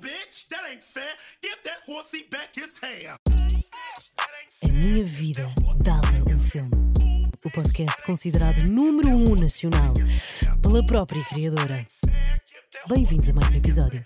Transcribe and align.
Bitch. 0.00 0.48
That 0.50 0.64
ain't 0.70 0.82
fair. 0.82 1.14
Give 1.42 1.56
that 1.64 1.78
horsey 1.86 2.26
back 2.30 2.54
his 2.54 2.70
hair. 2.82 3.16
A 4.64 4.68
minha 4.72 5.04
vida 5.04 5.52
dava 5.82 6.30
um 6.30 6.38
filme. 6.38 6.70
O 7.44 7.50
podcast 7.50 8.02
considerado 8.04 8.62
número 8.64 9.08
um 9.10 9.34
nacional 9.36 9.94
pela 10.62 10.84
própria 10.86 11.22
criadora. 11.24 11.86
Bem-vindos 12.88 13.28
a 13.28 13.32
mais 13.32 13.52
um 13.52 13.56
episódio. 13.56 14.04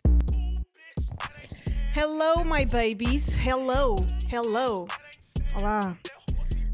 Hello, 1.95 2.45
my 2.45 2.65
babies. 2.67 3.37
Hello, 3.37 3.97
hello. 4.31 4.87
Olá, 5.55 5.97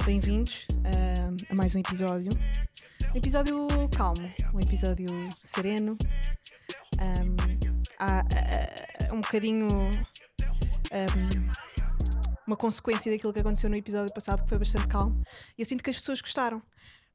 bem-vindos 0.04 0.66
uh, 0.70 1.36
a 1.50 1.54
mais 1.54 1.74
um 1.74 1.78
episódio. 1.78 2.30
Um 3.14 3.18
episódio 3.18 3.68
calmo, 3.96 4.28
um 4.52 4.58
episódio 4.58 5.08
sereno. 5.42 5.96
Um, 7.00 7.36
há- 7.98 8.20
há 8.20 8.83
um 9.14 9.20
bocadinho. 9.20 9.66
um, 10.92 11.74
uma 12.46 12.56
consequência 12.56 13.10
daquilo 13.10 13.32
que 13.32 13.40
aconteceu 13.40 13.70
no 13.70 13.76
episódio 13.76 14.12
passado, 14.12 14.42
que 14.42 14.48
foi 14.48 14.58
bastante 14.58 14.86
calmo. 14.86 15.22
E 15.56 15.62
eu 15.62 15.66
sinto 15.66 15.82
que 15.82 15.90
as 15.90 15.96
pessoas 15.96 16.20
gostaram. 16.20 16.62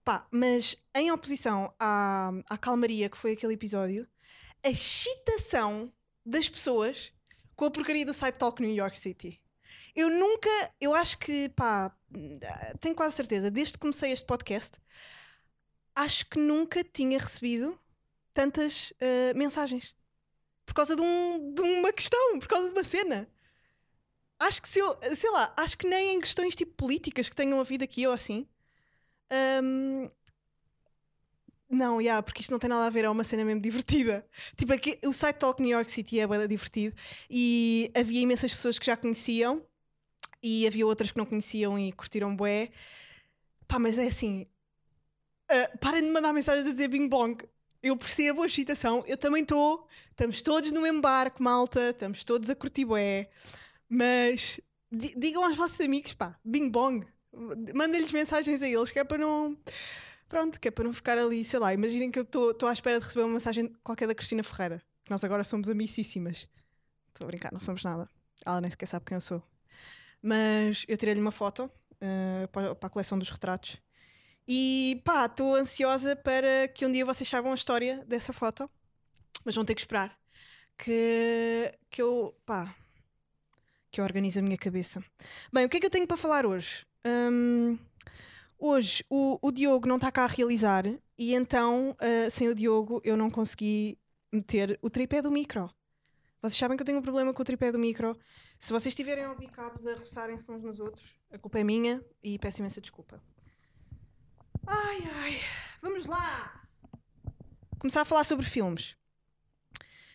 Pá, 0.04 0.26
mas 0.32 0.76
em 0.96 1.12
oposição 1.12 1.74
à, 1.80 2.32
à 2.50 2.58
calmaria 2.58 3.10
que 3.10 3.18
foi 3.18 3.34
aquele 3.34 3.54
episódio, 3.54 4.08
a 4.64 4.70
excitação 4.70 5.92
das 6.26 6.50
pessoas 6.50 7.12
com 7.56 7.66
a 7.66 7.72
porcaria 7.72 8.06
do 8.06 8.14
site 8.14 8.36
Talk 8.36 8.62
New 8.62 8.74
York 8.74 8.98
City. 8.98 9.40
Eu 9.96 10.10
nunca, 10.10 10.50
eu 10.80 10.96
acho 10.96 11.18
que, 11.18 11.50
pá, 11.50 11.96
tenho 12.80 12.96
quase 12.96 13.16
certeza, 13.16 13.52
desde 13.52 13.74
que 13.74 13.80
comecei 13.80 14.12
este 14.12 14.26
podcast, 14.26 14.78
acho 15.96 16.26
que 16.28 16.40
nunca 16.40 16.84
tinha 16.84 17.20
recebido 17.20 17.78
tantas 18.34 18.94
eh, 19.00 19.34
mensagens. 19.34 19.94
Por 20.70 20.76
causa 20.76 20.96
de, 20.96 21.02
um- 21.02 21.54
de 21.56 21.62
uma 21.64 21.92
questão, 21.92 22.38
por 22.40 22.48
causa 22.48 22.68
de 22.68 22.74
uma 22.74 22.84
cena. 22.84 23.28
Acho 24.40 24.62
que 24.62 24.70
se 24.70 24.80
eu, 24.80 24.98
sei 25.16 25.30
lá, 25.32 25.54
acho 25.58 25.78
que 25.78 25.88
nem 25.88 26.16
em 26.16 26.20
questões 26.22 26.56
tipo 26.56 26.74
políticas 26.74 27.28
que 27.30 27.36
tenham 27.36 27.60
havido 27.60 27.84
aqui 27.84 28.08
ou 28.08 28.14
assim. 28.14 28.48
hum, 29.64 30.10
não, 31.70 32.02
yeah, 32.02 32.22
porque 32.24 32.42
isto 32.42 32.50
não 32.52 32.58
tem 32.60 32.70
nada 32.70 32.88
a 32.88 32.90
ver, 32.90 33.06
é 33.06 33.10
uma 33.10 33.24
cena 33.24 33.46
mesmo 33.46 33.62
divertida. 33.62 34.26
Tipo, 34.58 34.74
aqui, 34.74 34.98
o 35.06 35.14
site 35.14 35.38
Talk 35.38 35.62
New 35.62 35.72
York 35.72 35.92
City 35.92 36.20
é 36.20 36.26
bem 36.28 36.48
divertido 36.48 36.96
e 37.30 37.92
havia 37.96 38.22
imensas 38.22 38.52
pessoas 38.54 38.80
que 38.80 38.86
já 38.86 38.98
conheciam 38.98 39.62
e 40.44 40.68
havia 40.68 40.86
outras 40.88 41.12
que 41.12 41.18
não 41.18 41.26
conheciam 41.26 41.80
e 41.80 41.92
curtiram 41.94 42.36
bué. 42.36 42.72
Pá, 43.68 43.80
mas 43.80 43.98
é 43.98 44.08
assim, 44.08 44.48
ah, 45.50 45.70
parem 45.80 46.04
de 46.04 46.10
mandar 46.12 46.34
mensagens 46.34 46.68
a 46.68 46.72
dizer 46.72 46.88
bing 46.88 47.08
bong. 47.10 47.38
Eu 47.82 47.96
percebo 47.96 48.44
a 48.44 48.46
excitação, 48.46 49.04
eu 49.08 49.18
também 49.18 49.42
estou. 49.44 49.88
Estamos 50.12 50.42
todos 50.42 50.72
no 50.72 50.82
mesmo 50.82 51.02
malta, 51.40 51.92
estamos 51.92 52.24
todos 52.24 52.50
a 52.50 52.56
curtir 52.56 52.86
bué. 52.86 53.30
Mas 53.88 54.60
di- 54.92 55.16
digam 55.18 55.44
aos 55.46 55.56
vossos 55.56 55.80
amigos, 55.80 56.14
pá, 56.14 56.38
bing 56.44 56.70
bong. 56.70 57.08
Mandem-lhes 57.74 58.12
mensagens 58.12 58.62
a 58.62 58.68
eles, 58.68 58.92
que 58.92 59.00
é 59.00 59.04
para 59.04 59.18
não. 59.18 59.58
Pronto, 60.28 60.60
que 60.60 60.68
é 60.68 60.72
para 60.72 60.84
não 60.84 60.94
ficar 60.94 61.18
ali, 61.18 61.44
sei 61.46 61.60
lá. 61.60 61.74
Imaginem 61.74 62.12
que 62.12 62.20
eu 62.20 62.24
estou 62.24 62.68
à 62.68 62.74
espera 62.74 63.00
de 63.00 63.06
receber 63.06 63.24
uma 63.24 63.34
mensagem 63.34 63.74
qualquer 63.84 64.08
da 64.08 64.14
Cristina 64.16 64.44
Ferreira, 64.44 64.82
que 65.06 65.10
nós 65.12 65.24
agora 65.24 65.44
somos 65.44 65.70
amicíssimas. 65.70 66.48
Estou 67.08 67.26
a 67.26 67.28
brincar, 67.28 67.52
não 67.52 67.60
somos 67.60 67.84
nada. 67.84 68.08
Ela 68.46 68.62
nem 68.62 68.70
sequer 68.70 68.86
sabe 68.88 69.06
quem 69.06 69.16
eu 69.16 69.22
sou. 69.22 69.42
Mas 70.22 70.86
eu 70.88 70.98
tirei-lhe 70.98 71.22
uma 71.22 71.32
foto 71.32 71.72
para, 72.52 72.76
para 72.76 72.88
a 72.88 72.90
coleção 72.90 73.18
dos 73.18 73.30
retratos. 73.30 73.78
E 74.52 75.00
pá, 75.06 75.28
estou 75.28 75.54
ansiosa 75.54 76.16
para 76.16 76.68
que 76.70 76.84
um 76.84 76.92
dia 76.92 77.06
vocês 77.06 77.30
saibam 77.30 77.52
a 77.52 77.56
história 77.56 78.04
dessa 78.08 78.34
foto. 78.34 78.68
Mas 79.46 79.54
vão 79.54 79.64
ter 79.64 79.76
que 79.76 79.82
esperar 79.82 80.18
que, 80.76 81.72
que 81.88 82.02
eu, 82.02 82.36
pá, 82.48 82.76
que 83.92 84.02
eu 84.02 84.04
organize 84.04 84.40
a 84.40 84.42
minha 84.42 84.58
cabeça. 84.58 85.04
Bem, 85.54 85.66
o 85.66 85.70
que 85.70 85.78
é 85.78 85.80
que 85.80 85.86
eu 85.86 85.92
tenho 85.92 86.08
para 86.08 86.18
falar 86.18 86.48
hoje? 86.48 86.84
Hum, 87.06 87.78
hoje 88.58 89.06
o, 89.08 89.38
o 89.40 89.52
Diogo 89.52 89.88
não 89.88 89.98
está 89.98 90.12
cá 90.12 90.24
a 90.24 90.28
realizar 90.28 90.86
e 91.16 91.36
então, 91.36 91.96
ah, 92.00 92.28
sem 92.32 92.48
o 92.48 92.56
Diogo, 92.56 93.00
eu 93.04 93.16
não 93.16 93.30
consegui 93.30 94.00
meter 94.32 94.80
o 94.82 94.90
tripé 94.90 95.22
do 95.22 95.30
micro. 95.30 95.70
Vocês 96.42 96.58
sabem 96.58 96.76
que 96.76 96.82
eu 96.82 96.86
tenho 96.86 96.98
um 96.98 97.04
problema 97.04 97.32
com 97.36 97.42
o 97.44 97.46
tripé 97.46 97.72
do 97.72 97.78
micro. 97.78 98.18
Se 98.58 98.72
vocês 98.72 98.94
estiverem 98.94 99.26
a 99.26 99.30
ouvir 99.30 99.52
cabos 99.52 99.86
a 99.86 99.94
roçarem-se 99.94 100.50
uns 100.50 100.64
nos 100.64 100.80
outros, 100.80 101.06
a 101.32 101.38
culpa 101.38 101.60
é 101.60 101.64
minha 101.64 102.04
e 102.24 102.40
peço 102.40 102.62
imensa 102.62 102.82
desculpa. 102.82 103.22
Ai, 104.66 105.00
ai, 105.16 105.42
vamos 105.82 106.06
lá! 106.06 106.62
Começar 107.80 108.02
a 108.02 108.06
falar 108.06 108.24
sobre 108.24 108.46
filmes. 108.46 108.96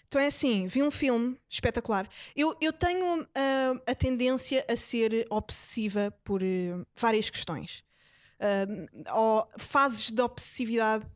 Então 0.09 0.21
é 0.21 0.27
assim, 0.27 0.66
vi 0.66 0.82
um 0.82 0.91
filme 0.91 1.37
espetacular. 1.49 2.09
Eu, 2.37 2.56
eu 2.60 2.72
tenho 2.72 3.27
ah, 3.34 3.81
a 3.87 3.94
tendência 3.94 4.65
a 4.69 4.77
ser 4.77 5.27
obsessiva 5.28 6.12
por 6.22 6.43
eh, 6.43 6.72
várias 6.97 7.31
questões. 7.31 7.83
Ah, 8.38 9.16
ou 9.19 9.49
fases 9.59 10.10
de 10.12 10.22
obsessividade 10.22 11.06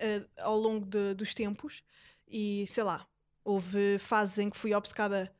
ah, 0.00 0.42
ao 0.42 0.56
longo 0.58 0.86
de- 0.86 1.14
dos 1.14 1.34
tempos. 1.34 1.82
E 2.28 2.66
sei 2.68 2.84
lá, 2.84 3.06
houve 3.44 3.98
fases 3.98 4.38
em 4.38 4.50
que 4.50 4.56
fui 4.58 4.74
obcecada 4.74 5.32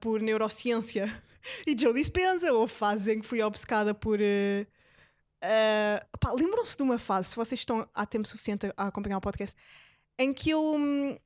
por 0.00 0.20
neurociência 0.20 1.06
e 1.66 1.76
Joe 1.76 1.92
Dispenza, 1.92 2.52
houve 2.52 2.72
fases 2.72 3.08
em 3.08 3.20
que 3.20 3.26
fui 3.26 3.42
obcecada 3.42 3.94
por. 3.94 4.18
Ah, 5.44 6.32
Lembram-se 6.32 6.76
de 6.76 6.82
uma 6.82 6.98
fase, 6.98 7.30
se 7.30 7.36
vocês 7.36 7.60
estão 7.60 7.88
há 7.94 8.06
tempo 8.06 8.26
suficiente 8.26 8.66
a, 8.76 8.86
acompanhar 8.86 9.18
o 9.18 9.20
podcast, 9.20 9.54
em 10.18 10.32
que 10.32 10.50
eu 10.50 10.74
hum, 10.76 11.18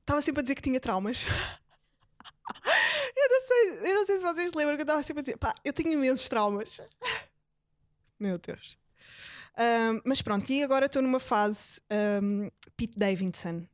estava 0.00 0.22
sempre 0.22 0.40
a 0.40 0.42
dizer 0.42 0.54
que 0.54 0.62
tinha 0.62 0.80
traumas. 0.80 1.22
eu, 3.16 3.28
não 3.28 3.40
sei, 3.46 3.90
eu 3.90 3.94
não 3.94 4.06
sei 4.06 4.16
se 4.16 4.22
vocês 4.22 4.52
lembram 4.54 4.76
que 4.76 4.82
eu 4.82 4.84
estava 4.84 5.02
sempre 5.02 5.20
a 5.20 5.22
dizer, 5.22 5.36
pá, 5.36 5.54
eu 5.64 5.72
tenho 5.72 5.92
imensos 5.92 6.28
traumas. 6.28 6.80
Meu 8.18 8.38
Deus. 8.38 8.78
Ahm, 9.56 10.00
mas 10.04 10.22
pronto, 10.22 10.50
e 10.50 10.62
agora 10.62 10.86
estou 10.86 11.02
numa 11.02 11.20
fase 11.20 11.80
ahm, 11.90 12.48
Pete 12.76 12.98
Davidson. 12.98 13.66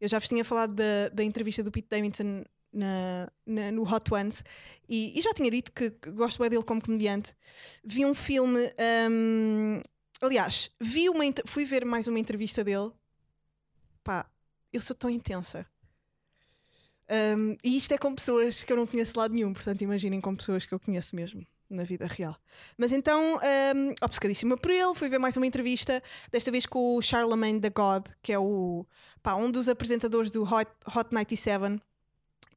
Eu 0.00 0.08
já 0.08 0.18
vos 0.18 0.28
tinha 0.28 0.44
falado 0.44 0.74
da, 0.74 1.08
da 1.12 1.22
entrevista 1.22 1.62
do 1.62 1.70
Pete 1.70 1.88
Davidson 1.88 2.44
na, 2.72 3.30
na- 3.46 3.72
no 3.72 3.82
Hot 3.82 4.12
Ones 4.12 4.44
e, 4.88 5.18
e 5.18 5.22
já 5.22 5.32
tinha 5.34 5.50
dito 5.50 5.72
que, 5.72 5.90
gosto 6.12 6.38
bem 6.40 6.50
dele 6.50 6.62
como 6.64 6.82
comediante. 6.82 7.34
Vi 7.84 8.04
um 8.04 8.14
filme. 8.14 8.72
ahm, 8.78 9.80
aliás, 10.20 10.70
vi 10.80 11.08
uma, 11.08 11.24
fui 11.46 11.64
ver 11.64 11.84
mais 11.84 12.06
uma 12.08 12.18
entrevista 12.18 12.62
dele. 12.64 12.90
Pá, 14.02 14.28
eu 14.72 14.80
sou 14.80 14.94
tão 14.96 15.10
intensa. 15.10 15.66
Ahm, 17.08 17.56
e 17.64 17.76
isto 17.76 17.92
é 17.92 17.98
com 17.98 18.14
pessoas 18.14 18.62
que 18.62 18.72
eu 18.72 18.76
não 18.76 18.86
conheço 18.86 19.12
de 19.12 19.18
lado 19.18 19.34
nenhum, 19.34 19.52
portanto, 19.52 19.82
imaginem 19.82 20.20
com 20.20 20.34
pessoas 20.36 20.64
que 20.64 20.72
eu 20.72 20.78
conheço 20.80 21.14
mesmo 21.16 21.44
na 21.68 21.84
vida 21.84 22.06
real. 22.06 22.36
Mas 22.76 22.92
então, 22.92 23.36
um, 23.36 23.94
obcecadíssima 24.02 24.56
por 24.56 24.70
ele, 24.72 24.94
fui 24.94 25.08
ver 25.08 25.18
mais 25.18 25.36
uma 25.36 25.46
entrevista, 25.46 26.02
desta 26.30 26.50
vez 26.50 26.66
com 26.66 26.96
o 26.96 27.02
Charlemagne 27.02 27.60
the 27.60 27.70
God, 27.70 28.06
que 28.22 28.32
é 28.32 28.38
o, 28.38 28.84
pá, 29.22 29.34
um 29.36 29.50
dos 29.50 29.68
apresentadores 29.68 30.30
do 30.32 30.42
Hot, 30.42 30.70
Hot 30.96 31.12
97. 31.12 31.80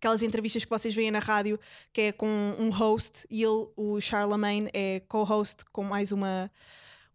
Aquelas 0.03 0.22
entrevistas 0.22 0.66
que 0.66 0.69
vocês 0.69 0.94
veem 0.94 1.12
na 1.12 1.19
rádio, 1.19 1.58
que 1.94 2.02
é 2.02 2.12
com 2.12 2.28
um 2.59 2.69
host, 2.69 3.25
e 3.30 3.41
ele, 3.41 3.69
o 3.78 4.02
Charlemagne, 4.02 4.69
é 4.74 5.00
co-host 5.08 5.64
com 5.72 5.81
mais 5.81 6.12
uma, 6.12 6.52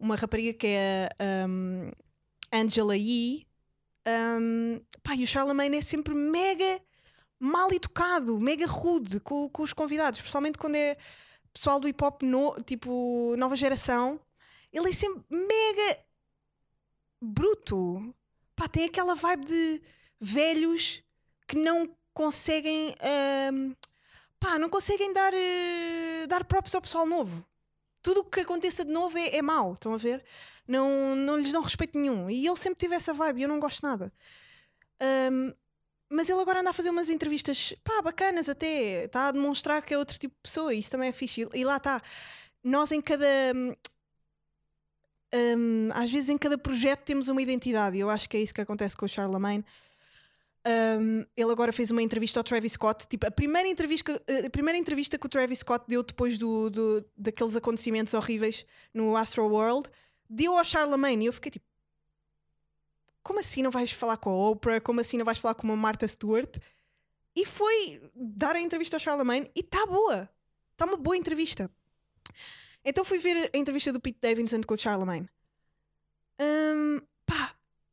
uma 0.00 0.16
rapariga 0.16 0.54
que 0.54 0.68
é 0.68 1.10
um, 1.46 1.90
Angela 2.50 2.96
Yee. 2.96 3.46
Um, 4.40 4.80
pá, 5.02 5.14
e 5.14 5.22
o 5.22 5.26
Charlemagne 5.26 5.76
é 5.76 5.82
sempre 5.82 6.14
mega 6.14 6.80
mal 7.38 7.70
educado, 7.70 8.40
mega 8.40 8.66
rude 8.66 9.20
com, 9.20 9.50
com 9.50 9.62
os 9.62 9.74
convidados, 9.74 10.20
especialmente 10.20 10.56
quando 10.56 10.76
é 10.76 10.96
pessoal 11.52 11.78
do 11.78 11.88
hip 11.88 12.02
hop, 12.02 12.22
no, 12.22 12.54
tipo 12.64 13.34
nova 13.36 13.54
geração. 13.54 14.18
Ele 14.72 14.88
é 14.88 14.92
sempre 14.94 15.22
mega 15.28 15.98
bruto. 17.20 18.14
Pá, 18.56 18.66
tem 18.66 18.86
aquela 18.86 19.14
vibe 19.14 19.44
de 19.44 19.82
velhos 20.18 21.02
que 21.46 21.58
não 21.58 21.94
conseguem. 22.14 22.94
ahm, 23.00 23.74
pá, 24.40 24.58
não 24.58 24.68
conseguem 24.68 25.12
dar, 25.12 25.32
eh, 25.34 26.26
dar 26.28 26.44
props 26.44 26.74
ao 26.74 26.80
pessoal 26.82 27.06
novo. 27.06 27.44
Tudo 28.02 28.20
o 28.20 28.24
que 28.24 28.40
aconteça 28.40 28.84
de 28.84 28.92
novo 28.92 29.18
é, 29.18 29.36
é 29.36 29.42
mau, 29.42 29.74
estão 29.74 29.94
a 29.94 29.98
ver? 29.98 30.24
Não, 30.66 31.16
não 31.16 31.38
lhes 31.38 31.52
dão 31.52 31.62
respeito 31.62 31.98
nenhum. 31.98 32.30
E 32.30 32.46
ele 32.46 32.56
sempre 32.56 32.78
teve 32.78 32.94
essa 32.94 33.12
vibe 33.14 33.42
eu 33.42 33.48
não 33.48 33.60
gosto 33.60 33.82
nada. 33.82 34.12
Ahm, 35.00 35.52
mas 36.10 36.28
ele 36.30 36.40
agora 36.40 36.60
anda 36.60 36.70
a 36.70 36.72
fazer 36.72 36.90
umas 36.90 37.10
entrevistas, 37.10 37.74
pá, 37.84 38.00
bacanas 38.02 38.48
até. 38.48 39.04
Está 39.04 39.28
a 39.28 39.32
demonstrar 39.32 39.82
que 39.82 39.92
é 39.94 39.98
outro 39.98 40.18
tipo 40.18 40.34
de 40.36 40.42
pessoa 40.42 40.74
isso 40.74 40.90
também 40.90 41.08
é 41.10 41.12
fixe. 41.12 41.48
E, 41.54 41.64
lá 41.64 41.76
está. 41.76 42.02
Nós 42.64 42.92
em 42.92 43.00
cada. 43.00 43.26
hum, 43.54 43.74
hum, 45.34 45.88
às 45.92 46.10
vezes 46.10 46.28
em 46.30 46.38
cada 46.38 46.56
projeto 46.58 47.02
temos 47.04 47.28
uma 47.28 47.42
identidade 47.42 47.96
e 47.96 48.00
eu 48.00 48.10
acho 48.10 48.28
que 48.28 48.36
é 48.36 48.40
isso 48.40 48.54
que 48.54 48.60
acontece 48.60 48.96
com 48.96 49.04
o 49.04 49.08
Charlemagne. 49.08 49.64
Hum, 51.00 51.24
ele 51.36 51.50
agora 51.52 51.72
fez 51.72 51.90
uma 51.90 52.02
entrevista 52.02 52.40
ao 52.40 52.44
Travis 52.44 52.72
Scott. 52.72 53.06
Tipo, 53.08 53.26
a 53.26 53.30
primeira 53.30 53.66
entrevista, 53.68 54.20
a 54.46 54.50
primeira 54.50 54.76
entrevista 54.78 55.16
que 55.18 55.24
o 55.24 55.28
Travis 55.28 55.60
Scott 55.60 55.84
deu 55.88 56.02
depois 56.02 56.36
do, 56.36 56.68
do- 56.68 57.04
daqueles 57.16 57.56
acontecimentos 57.56 58.12
horríveis 58.12 58.66
no 58.92 59.16
Astro 59.16 59.46
World 59.46 59.88
deu 60.28 60.58
ao 60.58 60.64
Charlemagne. 60.64 61.24
E 61.24 61.26
eu 61.28 61.32
fiquei 61.32 61.52
tipo, 61.52 61.64
como 63.22 63.40
assim 63.40 63.62
não 63.62 63.70
vais 63.70 63.90
falar 63.92 64.16
com 64.18 64.30
a 64.30 64.50
Oprah? 64.50 64.80
Como 64.80 65.00
assim 65.00 65.16
não 65.16 65.24
vais 65.24 65.38
falar 65.38 65.54
com 65.54 65.66
uma 65.66 65.76
Martha 65.76 66.06
Stewart? 66.06 66.56
e 67.36 67.44
foi 67.46 68.02
dar 68.14 68.56
a 68.56 68.60
entrevista 68.60 68.96
ao 68.96 69.00
Charlemagne 69.00 69.48
e 69.54 69.60
está 69.60 69.86
boa. 69.86 70.28
Está 70.72 70.84
uma 70.84 70.96
boa 70.96 71.16
entrevista. 71.16 71.70
Então 72.84 73.04
fui 73.04 73.18
ver 73.18 73.48
a 73.54 73.56
entrevista 73.56 73.92
do 73.92 74.00
Pete 74.00 74.18
Davidson 74.20 74.60
com 74.66 74.74
o 74.74 74.78
Charlemagne. 74.78 75.28
Pá, 76.36 77.08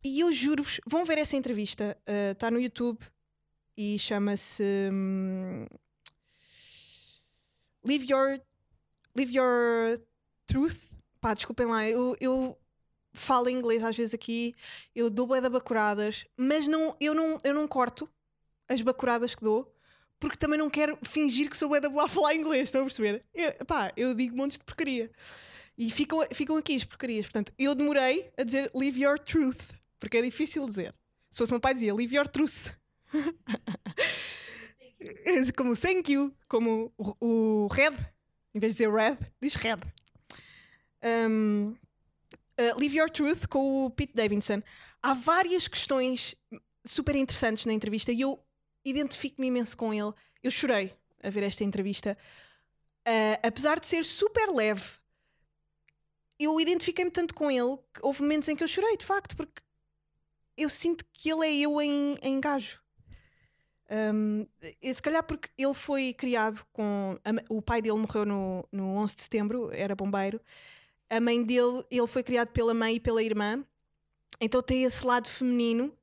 e 0.06 0.20
eu 0.20 0.32
juro-vos, 0.32 0.80
vão 0.86 1.04
ver 1.04 1.18
essa 1.18 1.36
entrevista. 1.36 1.98
Está 2.32 2.52
no 2.52 2.62
YouTube 2.62 3.00
e 3.76 3.98
chama-se 3.98 4.64
hum, 4.94 5.66
Live 7.84 8.06
Your 8.12 8.40
Live 9.16 9.36
Your 9.36 10.00
Truth. 10.46 10.78
Pá, 11.20 11.34
desculpem 11.34 11.66
lá, 11.66 11.90
eu, 11.90 12.16
eu 12.20 12.56
falo 13.14 13.50
inglês 13.50 13.84
às 13.84 13.98
vezes 13.98 14.14
aqui, 14.14 14.54
eu 14.94 15.10
dou 15.10 15.26
bué 15.26 15.42
de 15.42 15.50
bacuradas, 15.50 16.28
mas 16.38 16.68
não, 16.68 16.96
eu, 17.00 17.16
não, 17.16 17.40
eu 17.44 17.54
não 17.56 17.68
corto 17.68 18.08
as 18.70 18.84
bacuradas 18.84 19.34
que 19.34 19.44
dou 19.44 19.74
porque 20.20 20.38
também 20.38 20.60
não 20.60 20.70
quero 20.70 21.00
fingir 21.04 21.50
que 21.50 21.58
sou 21.58 21.70
bué 21.70 21.80
da 21.80 21.90
boa 21.90 22.06
a 22.06 22.08
falar 22.08 22.36
inglês, 22.36 22.66
estão 22.66 22.82
a 22.82 22.84
perceber? 22.86 23.26
Eu, 23.34 23.66
pá, 23.66 23.92
eu 23.98 24.14
digo 24.14 24.38
montes 24.38 24.60
de 24.60 24.64
porcaria. 24.64 25.10
E 25.76 25.90
ficam, 25.90 26.20
ficam 26.32 26.58
aqui 26.58 26.76
as 26.76 26.84
porcarias. 26.84 27.26
Portanto, 27.26 27.52
eu 27.58 27.76
demorei 27.76 28.32
a 28.38 28.44
dizer 28.44 28.72
Live 28.74 29.02
Your 29.02 29.20
Truth, 29.20 29.74
porque 30.00 30.18
é 30.18 30.22
difícil 30.22 30.66
dizer. 30.66 30.94
Se 31.32 31.38
fosse 31.38 31.52
meu 31.52 31.60
pai, 31.60 31.74
dizia 31.74 31.94
Live 31.94 32.16
Your 32.16 32.28
Truth. 32.28 32.74
como 35.56 35.76
thank 35.76 36.12
you, 36.12 36.34
como 36.48 36.94
o, 36.98 37.16
o 37.20 37.68
red, 37.68 37.94
em 38.54 38.60
vez 38.60 38.76
de 38.76 38.86
dizer 38.86 38.94
red, 38.94 39.18
diz 39.42 39.56
red. 39.56 39.80
Um, 41.04 41.76
uh, 42.60 42.80
Live 42.80 42.98
Your 42.98 43.10
Truth 43.10 43.48
com 43.48 43.86
o 43.86 43.90
Pete 43.90 44.14
Davidson. 44.14 44.62
Há 45.02 45.14
várias 45.14 45.68
questões 45.68 46.36
super 46.86 47.16
interessantes 47.16 47.66
na 47.66 47.74
entrevista 47.74 48.12
e 48.12 48.22
eu 48.22 48.40
identifico-me 48.84 49.48
imenso 49.48 49.76
com 49.76 49.94
ele. 49.94 50.14
Eu 50.42 50.52
chorei 50.52 50.94
a 51.22 51.30
ver 51.30 51.44
esta 51.44 51.64
entrevista. 51.64 52.18
Uh, 53.08 53.38
apesar 53.44 53.80
de 53.80 53.88
ser 53.88 54.06
super 54.06 54.50
leve, 54.50 54.84
eu 56.40 56.60
identifiquei-me 56.60 57.12
tanto 57.12 57.34
com 57.34 57.50
ele 57.50 57.78
que 57.94 58.02
houve 58.02 58.22
momentos 58.22 58.50
em 58.50 58.56
que 58.56 58.64
eu 58.64 58.68
chorei, 58.68 58.98
de 58.98 59.06
facto, 59.06 59.36
porque 59.36 59.62
eu 60.58 60.70
sinto 60.70 61.06
que 61.14 61.32
ele 61.32 61.46
é 61.46 61.56
eu 61.56 61.82
em, 61.82 62.18
em 62.22 62.40
gajo. 62.40 62.80
Um, 63.90 64.48
se 64.82 65.02
calhar 65.02 65.24
porque 65.24 65.50
ele 65.58 65.74
foi 65.74 66.14
criado 66.14 66.66
com. 66.74 67.18
A, 67.24 67.54
o 67.54 67.62
pai 67.62 67.82
dele 67.82 67.98
morreu 67.98 68.26
no, 68.26 68.68
no 68.72 68.96
11 68.98 69.16
de 69.16 69.22
setembro, 69.22 69.70
era 69.72 69.96
bombeiro. 69.96 70.42
A 71.10 71.20
mãe 71.20 71.44
dele, 71.44 71.84
ele 71.92 72.08
foi 72.08 72.24
criado 72.24 72.50
pela 72.50 72.74
mãe 72.74 72.96
e 72.96 73.00
pela 73.00 73.22
irmã. 73.22 73.64
Então 74.42 74.62
tem 74.62 74.84
esse 74.84 75.06
lado 75.06 75.28
feminino. 75.28 75.94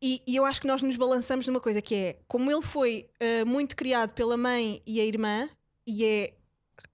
E, 0.00 0.22
e 0.26 0.36
eu 0.36 0.44
acho 0.44 0.60
que 0.60 0.66
nós 0.66 0.82
nos 0.82 0.96
balançamos 0.96 1.46
numa 1.48 1.60
coisa 1.60 1.82
que 1.82 1.94
é: 1.94 2.18
como 2.28 2.50
ele 2.50 2.62
foi 2.62 3.10
uh, 3.20 3.46
muito 3.46 3.74
criado 3.74 4.12
pela 4.12 4.36
mãe 4.36 4.82
e 4.86 5.00
a 5.00 5.04
irmã, 5.04 5.48
e 5.86 6.04
é 6.04 6.34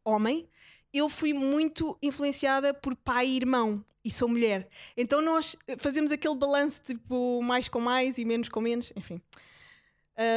homem, 0.04 0.48
eu 0.92 1.08
fui 1.08 1.34
muito 1.34 1.98
influenciada 2.00 2.72
por 2.72 2.96
pai 2.96 3.26
e 3.26 3.36
irmão 3.36 3.84
e 4.04 4.10
sou 4.10 4.28
mulher. 4.28 4.68
Então 4.96 5.20
nós 5.20 5.56
fazemos 5.78 6.12
aquele 6.12 6.34
balanço 6.34 6.82
tipo 6.82 7.40
mais 7.42 7.68
com 7.68 7.80
mais 7.80 8.18
e 8.18 8.24
menos 8.24 8.48
com 8.48 8.60
menos, 8.60 8.92
enfim. 8.96 9.20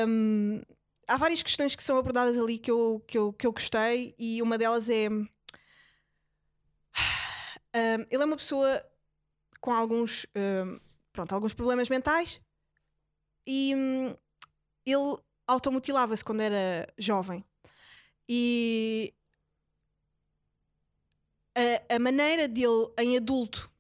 Um, 0.07 0.61
há 1.07 1.17
várias 1.17 1.43
questões 1.43 1.75
que 1.75 1.83
são 1.83 1.97
abordadas 1.97 2.37
ali 2.37 2.57
que 2.57 2.71
eu, 2.71 3.03
que 3.07 3.17
eu, 3.17 3.33
que 3.33 3.45
eu 3.47 3.51
gostei, 3.51 4.15
e 4.17 4.41
uma 4.41 4.57
delas 4.57 4.89
é. 4.89 5.07
Um, 7.77 8.05
ele 8.09 8.23
é 8.23 8.25
uma 8.25 8.37
pessoa 8.37 8.81
com 9.59 9.69
alguns, 9.69 10.25
um, 10.33 10.79
pronto, 11.11 11.35
alguns 11.35 11.53
problemas 11.53 11.89
mentais 11.89 12.39
e 13.45 13.73
hum, 13.75 14.15
ele 14.85 15.17
automutilava-se 15.45 16.23
quando 16.23 16.39
era 16.39 16.87
jovem. 16.97 17.43
E 18.29 19.13
a, 21.55 21.95
a 21.95 21.99
maneira 21.99 22.47
dele, 22.47 22.89
em 22.97 23.17
adulto, 23.17 23.71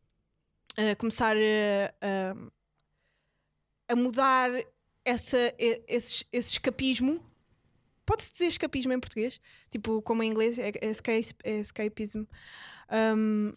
uh, 0.77 0.95
começar 0.97 1.35
a, 1.35 1.93
a, 2.01 3.93
a 3.93 3.95
mudar 3.95 4.49
essa, 5.03 5.53
esse, 5.57 6.25
esse 6.31 6.51
escapismo. 6.51 7.23
Pode-se 8.05 8.31
dizer 8.33 8.47
escapismo 8.47 8.93
em 8.93 8.99
português? 8.99 9.39
Tipo, 9.69 10.01
como 10.01 10.23
em 10.23 10.29
inglês, 10.29 10.57
é, 10.57 10.71
é, 10.81 10.89
escape, 10.89 11.35
é 11.43 11.57
escapism. 11.57 12.25
Um, 12.91 13.53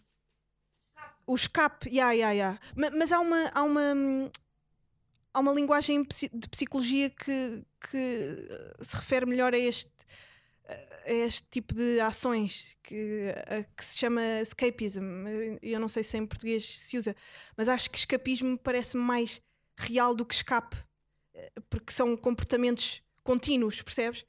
o 1.25 1.35
escape, 1.35 1.87
yeah, 1.87 2.11
yeah, 2.11 2.31
yeah. 2.33 2.59
Mas, 2.75 2.93
mas 2.93 3.11
há 3.11 3.19
uma. 3.19 3.51
Há 3.53 3.63
uma 3.63 4.31
há 5.33 5.39
uma 5.39 5.53
linguagem 5.53 6.03
de 6.03 6.49
psicologia 6.49 7.09
que, 7.09 7.63
que 7.89 8.35
se 8.81 8.95
refere 8.95 9.25
melhor 9.25 9.53
a 9.53 9.57
este, 9.57 9.91
a 11.05 11.11
este 11.11 11.47
tipo 11.49 11.73
de 11.73 11.99
ações 11.99 12.77
que, 12.83 13.33
que 13.75 13.85
se 13.85 13.97
chama 13.97 14.21
escapism. 14.41 15.01
Eu 15.61 15.79
não 15.79 15.89
sei 15.89 16.03
se 16.03 16.17
em 16.17 16.25
português 16.25 16.79
se 16.79 16.97
usa, 16.97 17.15
mas 17.57 17.67
acho 17.67 17.89
que 17.89 17.97
escapismo 17.97 18.57
parece 18.57 18.95
mais 18.97 19.41
real 19.77 20.13
do 20.13 20.25
que 20.25 20.35
escape 20.35 20.75
porque 21.69 21.91
são 21.91 22.15
comportamentos 22.15 23.01
contínuos, 23.23 23.81
percebes? 23.81 24.21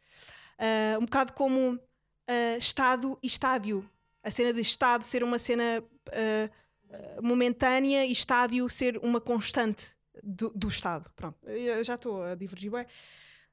Uh, 0.58 0.98
um 0.98 1.04
bocado 1.04 1.32
como 1.32 1.74
uh, 1.74 2.58
Estado 2.58 3.18
e 3.22 3.26
estádio. 3.26 3.88
A 4.22 4.30
cena 4.30 4.52
de 4.52 4.60
Estado 4.60 5.02
ser 5.02 5.22
uma 5.22 5.38
cena 5.38 5.82
uh, 6.08 7.22
momentânea 7.22 8.04
e 8.04 8.12
estádio 8.12 8.68
ser 8.68 8.98
uma 8.98 9.20
constante 9.20 9.96
do, 10.22 10.50
do 10.50 10.68
Estado. 10.68 11.10
Pronto, 11.14 11.38
eu 11.48 11.82
já 11.82 11.94
estou 11.94 12.22
a 12.22 12.34
divergir, 12.34 12.70
bué, 12.70 12.86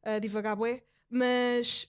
a 0.04 0.20
divagar, 0.20 0.56
bué, 0.56 0.84
mas 1.10 1.88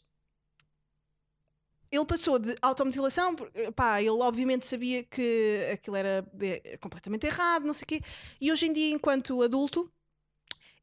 ele 1.90 2.04
passou 2.04 2.38
de 2.38 2.54
automutilação, 2.60 3.34
pá, 3.74 4.00
ele 4.00 4.10
obviamente 4.10 4.66
sabia 4.66 5.02
que 5.02 5.68
aquilo 5.72 5.96
era 5.96 6.26
é, 6.40 6.76
completamente 6.76 7.26
errado, 7.26 7.64
não 7.64 7.74
sei 7.74 7.84
o 7.84 7.86
quê, 7.86 8.02
e 8.40 8.52
hoje 8.52 8.66
em 8.66 8.72
dia, 8.72 8.94
enquanto 8.94 9.42
adulto, 9.42 9.90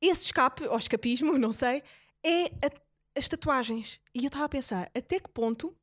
esse 0.01 0.25
escape, 0.25 0.67
ou 0.67 0.77
escapismo, 0.77 1.37
não 1.39 1.51
sei, 1.51 1.83
é 2.23 2.45
a, 2.45 2.71
as 3.15 3.27
tatuagens. 3.27 3.99
E 4.13 4.23
eu 4.23 4.27
estava 4.27 4.45
a 4.45 4.49
pensar, 4.49 4.91
até 4.95 5.19
que 5.19 5.29
ponto 5.29 5.75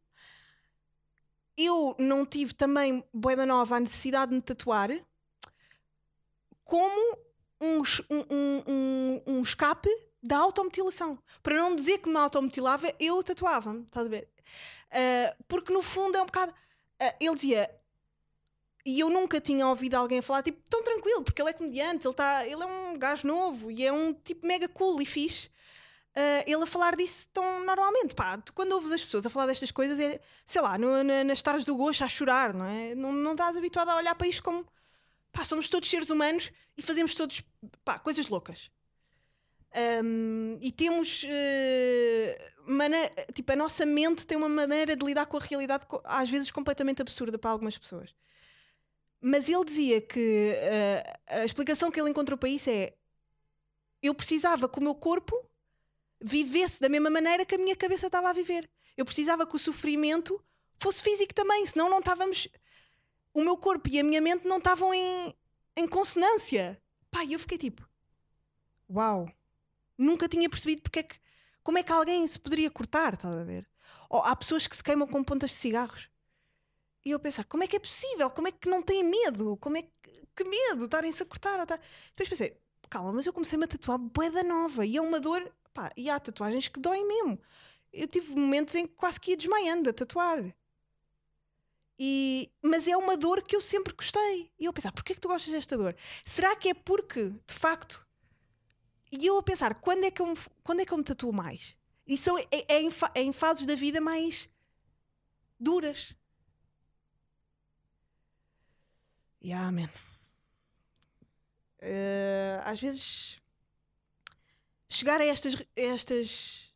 eu 1.56 1.94
não 1.98 2.24
tive 2.24 2.54
também, 2.54 3.04
boeda 3.12 3.44
nova, 3.46 3.76
a 3.76 3.80
necessidade 3.80 4.30
de 4.30 4.36
me 4.36 4.42
tatuar 4.42 4.90
como 6.64 7.18
um, 7.60 7.82
um, 8.10 8.62
um, 8.66 9.22
um 9.26 9.42
escape 9.42 9.88
da 10.22 10.38
automutilação. 10.38 11.18
Para 11.42 11.56
não 11.56 11.74
dizer 11.74 11.98
que 11.98 12.08
me 12.08 12.16
automutilava, 12.16 12.94
eu 12.98 13.22
tatuava-me, 13.22 13.82
estás 13.82 14.06
a 14.06 14.08
ver? 14.08 14.28
Uh, 14.92 15.44
porque 15.48 15.72
no 15.72 15.82
fundo 15.82 16.16
é 16.16 16.22
um 16.22 16.26
bocado. 16.26 16.52
Uh, 16.52 17.14
ele 17.18 17.34
dizia: 17.34 17.70
e 18.84 19.00
eu 19.00 19.08
nunca 19.08 19.40
tinha 19.40 19.66
ouvido 19.66 19.94
alguém 19.94 20.20
falar 20.20 20.42
tipo 20.42 20.60
tão 20.68 20.82
tranquilo, 20.82 21.22
porque 21.22 21.40
ele 21.40 21.50
é 21.50 21.52
comediante, 21.52 22.06
ele, 22.06 22.14
tá, 22.14 22.46
ele 22.46 22.62
é 22.62 22.66
um 22.66 22.98
gajo 22.98 23.26
novo 23.26 23.70
e 23.70 23.84
é 23.86 23.92
um 23.92 24.12
tipo 24.12 24.46
mega 24.46 24.68
cool 24.68 25.00
e 25.00 25.06
fixe. 25.06 25.48
Uh, 26.14 26.44
ele 26.46 26.62
a 26.62 26.66
falar 26.66 26.94
disso 26.96 27.28
tão 27.32 27.64
normalmente. 27.64 28.14
Pá, 28.14 28.42
quando 28.54 28.72
ouves 28.72 28.92
as 28.92 29.02
pessoas 29.02 29.24
a 29.24 29.30
falar 29.30 29.46
destas 29.46 29.70
coisas, 29.70 29.98
é 29.98 30.20
sei 30.44 30.60
lá, 30.60 30.76
no, 30.76 31.02
na, 31.02 31.24
nas 31.24 31.40
tardes 31.40 31.64
do 31.64 31.76
gosto 31.76 32.04
a 32.04 32.08
chorar, 32.08 32.52
não 32.52 32.66
é? 32.66 32.94
Não, 32.94 33.12
não 33.12 33.32
estás 33.32 33.56
habituado 33.56 33.88
a 33.88 33.96
olhar 33.96 34.14
para 34.14 34.26
isto 34.26 34.42
como 34.42 34.66
pá, 35.32 35.44
somos 35.44 35.68
todos 35.68 35.88
seres 35.88 36.10
humanos 36.10 36.52
e 36.76 36.82
fazemos 36.82 37.14
todos 37.14 37.42
pá, 37.84 37.98
coisas 37.98 38.26
loucas. 38.28 38.70
Um, 39.74 40.58
e 40.60 40.70
temos 40.70 41.22
uh, 41.24 42.62
tipo, 43.32 43.52
a 43.52 43.56
nossa 43.56 43.86
mente 43.86 44.26
tem 44.26 44.36
uma 44.36 44.48
maneira 44.48 44.94
de 44.94 45.04
lidar 45.04 45.24
com 45.24 45.38
a 45.38 45.40
realidade 45.40 45.86
às 46.04 46.28
vezes 46.28 46.50
completamente 46.50 47.00
absurda 47.00 47.38
para 47.38 47.50
algumas 47.50 47.78
pessoas. 47.78 48.14
Mas 49.18 49.48
ele 49.48 49.64
dizia 49.64 50.00
que 50.00 50.52
uh, 50.52 51.18
a 51.26 51.44
explicação 51.44 51.90
que 51.90 51.98
ele 51.98 52.10
encontrou 52.10 52.36
para 52.36 52.50
isso 52.50 52.68
é: 52.68 52.92
eu 54.02 54.14
precisava 54.14 54.68
que 54.68 54.78
o 54.78 54.82
meu 54.82 54.94
corpo 54.94 55.34
vivesse 56.20 56.80
da 56.80 56.88
mesma 56.88 57.08
maneira 57.08 57.46
que 57.46 57.54
a 57.54 57.58
minha 57.58 57.76
cabeça 57.76 58.06
estava 58.06 58.28
a 58.28 58.32
viver. 58.32 58.68
Eu 58.96 59.04
precisava 59.04 59.46
que 59.46 59.56
o 59.56 59.58
sofrimento 59.58 60.42
fosse 60.78 61.02
físico 61.02 61.32
também, 61.32 61.64
senão 61.64 61.88
não 61.88 62.00
estávamos. 62.00 62.48
O 63.32 63.42
meu 63.42 63.56
corpo 63.56 63.88
e 63.88 63.98
a 63.98 64.04
minha 64.04 64.20
mente 64.20 64.46
não 64.46 64.58
estavam 64.58 64.92
em, 64.92 65.34
em 65.76 65.86
consonância. 65.86 66.78
Pai, 67.10 67.34
eu 67.34 67.38
fiquei 67.38 67.56
tipo: 67.56 67.88
Uau! 68.90 69.26
Nunca 69.96 70.28
tinha 70.28 70.48
percebido 70.48 70.82
porque 70.82 71.00
é 71.00 71.02
que. 71.02 71.16
Como 71.62 71.78
é 71.78 71.82
que 71.82 71.92
alguém 71.92 72.26
se 72.26 72.38
poderia 72.38 72.70
cortar, 72.70 73.14
estás 73.14 73.34
a 73.34 73.44
ver? 73.44 73.68
Ou 74.10 74.20
há 74.22 74.34
pessoas 74.34 74.66
que 74.66 74.76
se 74.76 74.82
queimam 74.82 75.06
com 75.06 75.22
pontas 75.22 75.50
de 75.50 75.56
cigarros. 75.56 76.08
E 77.04 77.10
eu 77.10 77.20
pensar, 77.20 77.44
como 77.44 77.64
é 77.64 77.66
que 77.66 77.76
é 77.76 77.78
possível? 77.78 78.30
Como 78.30 78.48
é 78.48 78.52
que 78.52 78.68
não 78.68 78.82
têm 78.82 79.02
medo? 79.02 79.56
Como 79.58 79.76
é 79.76 79.82
que, 79.82 80.26
que 80.34 80.44
medo? 80.44 80.84
Estarem-se 80.84 81.22
a 81.22 81.26
cortar? 81.26 81.60
Estar... 81.60 81.80
Depois 82.10 82.28
pensei, 82.28 82.56
calma, 82.88 83.12
mas 83.12 83.26
eu 83.26 83.32
comecei-me 83.32 83.64
a 83.64 83.68
tatuar 83.68 83.98
boeda 83.98 84.42
nova 84.42 84.84
e 84.84 84.96
é 84.96 85.00
uma 85.00 85.18
dor, 85.18 85.50
pá, 85.72 85.90
e 85.96 86.10
há 86.10 86.20
tatuagens 86.20 86.68
que 86.68 86.78
doem 86.78 87.06
mesmo. 87.06 87.40
Eu 87.92 88.06
tive 88.06 88.34
momentos 88.34 88.74
em 88.74 88.86
que 88.86 88.94
quase 88.94 89.20
que 89.20 89.32
ia 89.32 89.36
desmaiando 89.36 89.90
a 89.90 89.92
tatuar. 89.92 90.54
E, 91.98 92.50
mas 92.60 92.86
é 92.88 92.96
uma 92.96 93.16
dor 93.16 93.42
que 93.42 93.54
eu 93.54 93.60
sempre 93.60 93.94
gostei. 93.94 94.50
E 94.58 94.64
eu 94.64 94.72
pensar, 94.72 94.92
porquê 94.92 95.12
é 95.12 95.14
que 95.14 95.20
tu 95.20 95.28
gostas 95.28 95.52
desta 95.52 95.76
dor? 95.76 95.96
Será 96.24 96.54
que 96.56 96.68
é 96.68 96.74
porque, 96.74 97.30
de 97.30 97.54
facto, 97.54 98.06
e 99.12 99.26
eu 99.26 99.36
a 99.36 99.42
pensar, 99.42 99.78
quando 99.78 100.04
é 100.04 100.10
que 100.10 100.22
eu 100.22 100.26
me, 100.26 100.36
quando 100.64 100.80
é 100.80 100.86
que 100.86 100.92
eu 100.92 100.98
me 100.98 101.04
tatuo 101.04 101.32
mais? 101.32 101.76
E 102.06 102.16
são, 102.16 102.38
é, 102.38 102.46
é 102.50 102.80
em, 102.80 102.88
é 103.14 103.22
em 103.22 103.32
fases 103.32 103.66
da 103.66 103.74
vida 103.74 104.00
mais 104.00 104.50
duras. 105.60 106.14
Yeah, 109.44 109.70
man. 109.70 109.90
Eh, 111.78 112.60
às 112.64 112.80
vezes 112.80 113.38
chegar 114.88 115.20
a 115.20 115.24
estas, 115.24 115.56
a 115.56 115.64
estas 115.76 116.72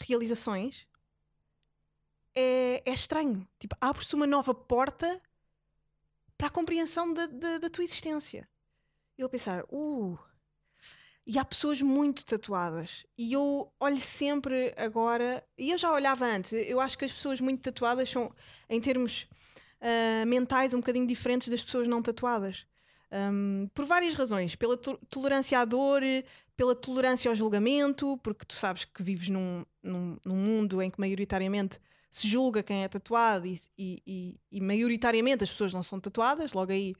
realizações 0.00 0.86
é, 2.34 2.82
é 2.84 2.92
estranho. 2.92 3.48
Tipo, 3.58 3.76
abre-se 3.80 4.14
uma 4.14 4.26
nova 4.26 4.54
porta 4.54 5.20
para 6.38 6.46
a 6.46 6.50
compreensão 6.50 7.12
da, 7.12 7.26
da, 7.26 7.58
da 7.58 7.70
tua 7.70 7.84
existência. 7.84 8.48
Eu 9.18 9.26
a 9.26 9.30
pensar, 9.30 9.64
uh, 9.70 10.18
e 11.26 11.38
há 11.38 11.44
pessoas 11.44 11.80
muito 11.80 12.24
tatuadas. 12.24 13.04
E 13.16 13.32
eu 13.32 13.72
olho 13.78 13.98
sempre 14.00 14.74
agora, 14.76 15.44
e 15.56 15.70
eu 15.70 15.78
já 15.78 15.92
olhava 15.92 16.26
antes, 16.26 16.52
eu 16.52 16.80
acho 16.80 16.98
que 16.98 17.04
as 17.04 17.12
pessoas 17.12 17.40
muito 17.40 17.62
tatuadas 17.62 18.10
são, 18.10 18.32
em 18.68 18.80
termos 18.80 19.26
ah, 19.80 20.24
mentais, 20.26 20.74
um 20.74 20.78
bocadinho 20.80 21.06
diferentes 21.06 21.48
das 21.48 21.62
pessoas 21.62 21.86
não 21.88 22.02
tatuadas. 22.02 22.66
Um, 23.10 23.68
por 23.74 23.84
várias 23.84 24.14
razões. 24.14 24.56
Pela 24.56 24.76
to- 24.76 24.98
tolerância 25.10 25.58
à 25.58 25.64
dor, 25.66 26.02
pela 26.56 26.74
tolerância 26.74 27.30
ao 27.30 27.34
julgamento, 27.34 28.18
porque 28.22 28.44
tu 28.46 28.54
sabes 28.56 28.84
que 28.84 29.02
vives 29.02 29.28
num, 29.28 29.66
num, 29.82 30.16
num 30.24 30.36
mundo 30.36 30.80
em 30.80 30.88
que 30.90 30.98
maioritariamente 30.98 31.78
se 32.10 32.26
julga 32.28 32.62
quem 32.62 32.84
é 32.84 32.88
tatuado 32.88 33.46
e, 33.46 33.60
e, 33.78 34.02
e- 34.06 34.40
e 34.50 34.60
maioritariamente 34.60 35.44
as 35.44 35.50
pessoas 35.50 35.74
não 35.74 35.82
são 35.82 36.00
tatuadas, 36.00 36.52
logo 36.52 36.72
aí 36.72 36.94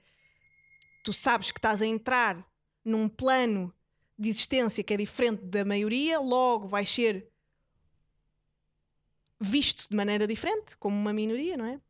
tu 1.04 1.12
sabes 1.12 1.50
que 1.50 1.58
estás 1.58 1.82
a 1.82 1.86
entrar 1.86 2.44
num 2.84 3.08
plano 3.08 3.72
de 4.18 4.28
existência 4.28 4.84
que 4.84 4.94
é 4.94 4.96
diferente 4.96 5.44
da 5.44 5.64
maioria, 5.64 6.20
logo 6.20 6.68
vais 6.68 6.88
ser 6.88 7.28
visto 9.40 9.88
de 9.88 9.96
maneira 9.96 10.26
diferente, 10.26 10.76
como 10.76 10.96
uma 10.96 11.12
minoria, 11.12 11.56
não 11.56 11.66
é? 11.66 11.80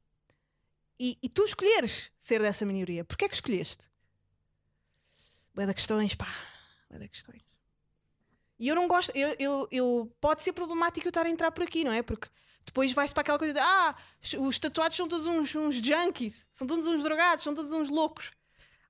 E, 0.99 1.19
e 1.23 1.29
tu 1.29 1.45
escolheres 1.45 2.11
ser 2.19 2.41
dessa 2.41 2.65
minoria. 2.65 3.05
Porquê 3.05 3.25
é 3.25 3.29
que 3.29 3.35
escolheste? 3.35 3.89
Bué 5.55 5.67
de 5.67 5.75
questões, 5.75 6.15
pá. 6.15 6.29
Bué 6.89 6.99
de 6.99 7.09
questões. 7.09 7.43
E 8.59 8.69
eu 8.69 8.75
não 8.77 8.87
gosto, 8.87 9.11
eu, 9.15 9.35
eu, 9.39 9.69
eu- 9.71 10.17
pode 10.21 10.41
ser 10.43 10.53
problemático 10.53 11.07
eu 11.07 11.11
estar 11.11 11.27
a 11.27 11.31
entrar 11.31 11.51
por 11.51 11.65
aqui, 11.65 11.83
não 11.85 11.93
é? 11.93 12.01
Porque 12.03 12.29
depois 12.65 12.93
vai-se 12.93 13.13
para 13.13 13.23
aquela 13.23 13.39
coisa 13.39 13.53
de 13.53 13.61
ah, 13.61 13.97
os 14.39 14.59
tatuados 14.59 14.97
são 14.97 15.09
todos 15.09 15.27
uns, 15.27 15.55
uns 15.57 15.75
junkies, 15.77 16.47
são 16.53 16.67
todos 16.67 16.87
uns 16.87 17.03
drogados, 17.03 17.43
são 17.43 17.55
todos 17.55 17.73
uns 17.73 17.91
loucos. 17.91 18.31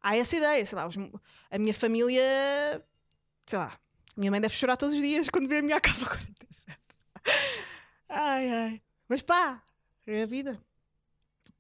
Há 0.01 0.17
essa 0.17 0.37
ideia, 0.37 0.65
sei 0.67 0.77
lá, 0.77 0.87
os- 0.87 0.97
a 1.51 1.59
minha 1.59 1.73
família, 1.73 2.23
sei 3.53 3.59
lá, 3.59 3.79
minha 4.17 4.31
mãe 4.31 4.41
deve 4.41 4.55
chorar 4.55 4.79
todos 4.79 4.95
os 4.95 5.01
dias 5.03 5.29
quando 5.29 5.47
vê 5.47 5.59
a 5.59 5.63
minha 5.63 5.77
capa 5.81 6.07
47. 6.07 6.79
Ai, 8.09 8.51
ai. 8.51 8.83
Mas 9.07 9.21
pá, 9.21 9.63
é 10.07 10.23
a 10.23 10.27
vida. 10.27 10.59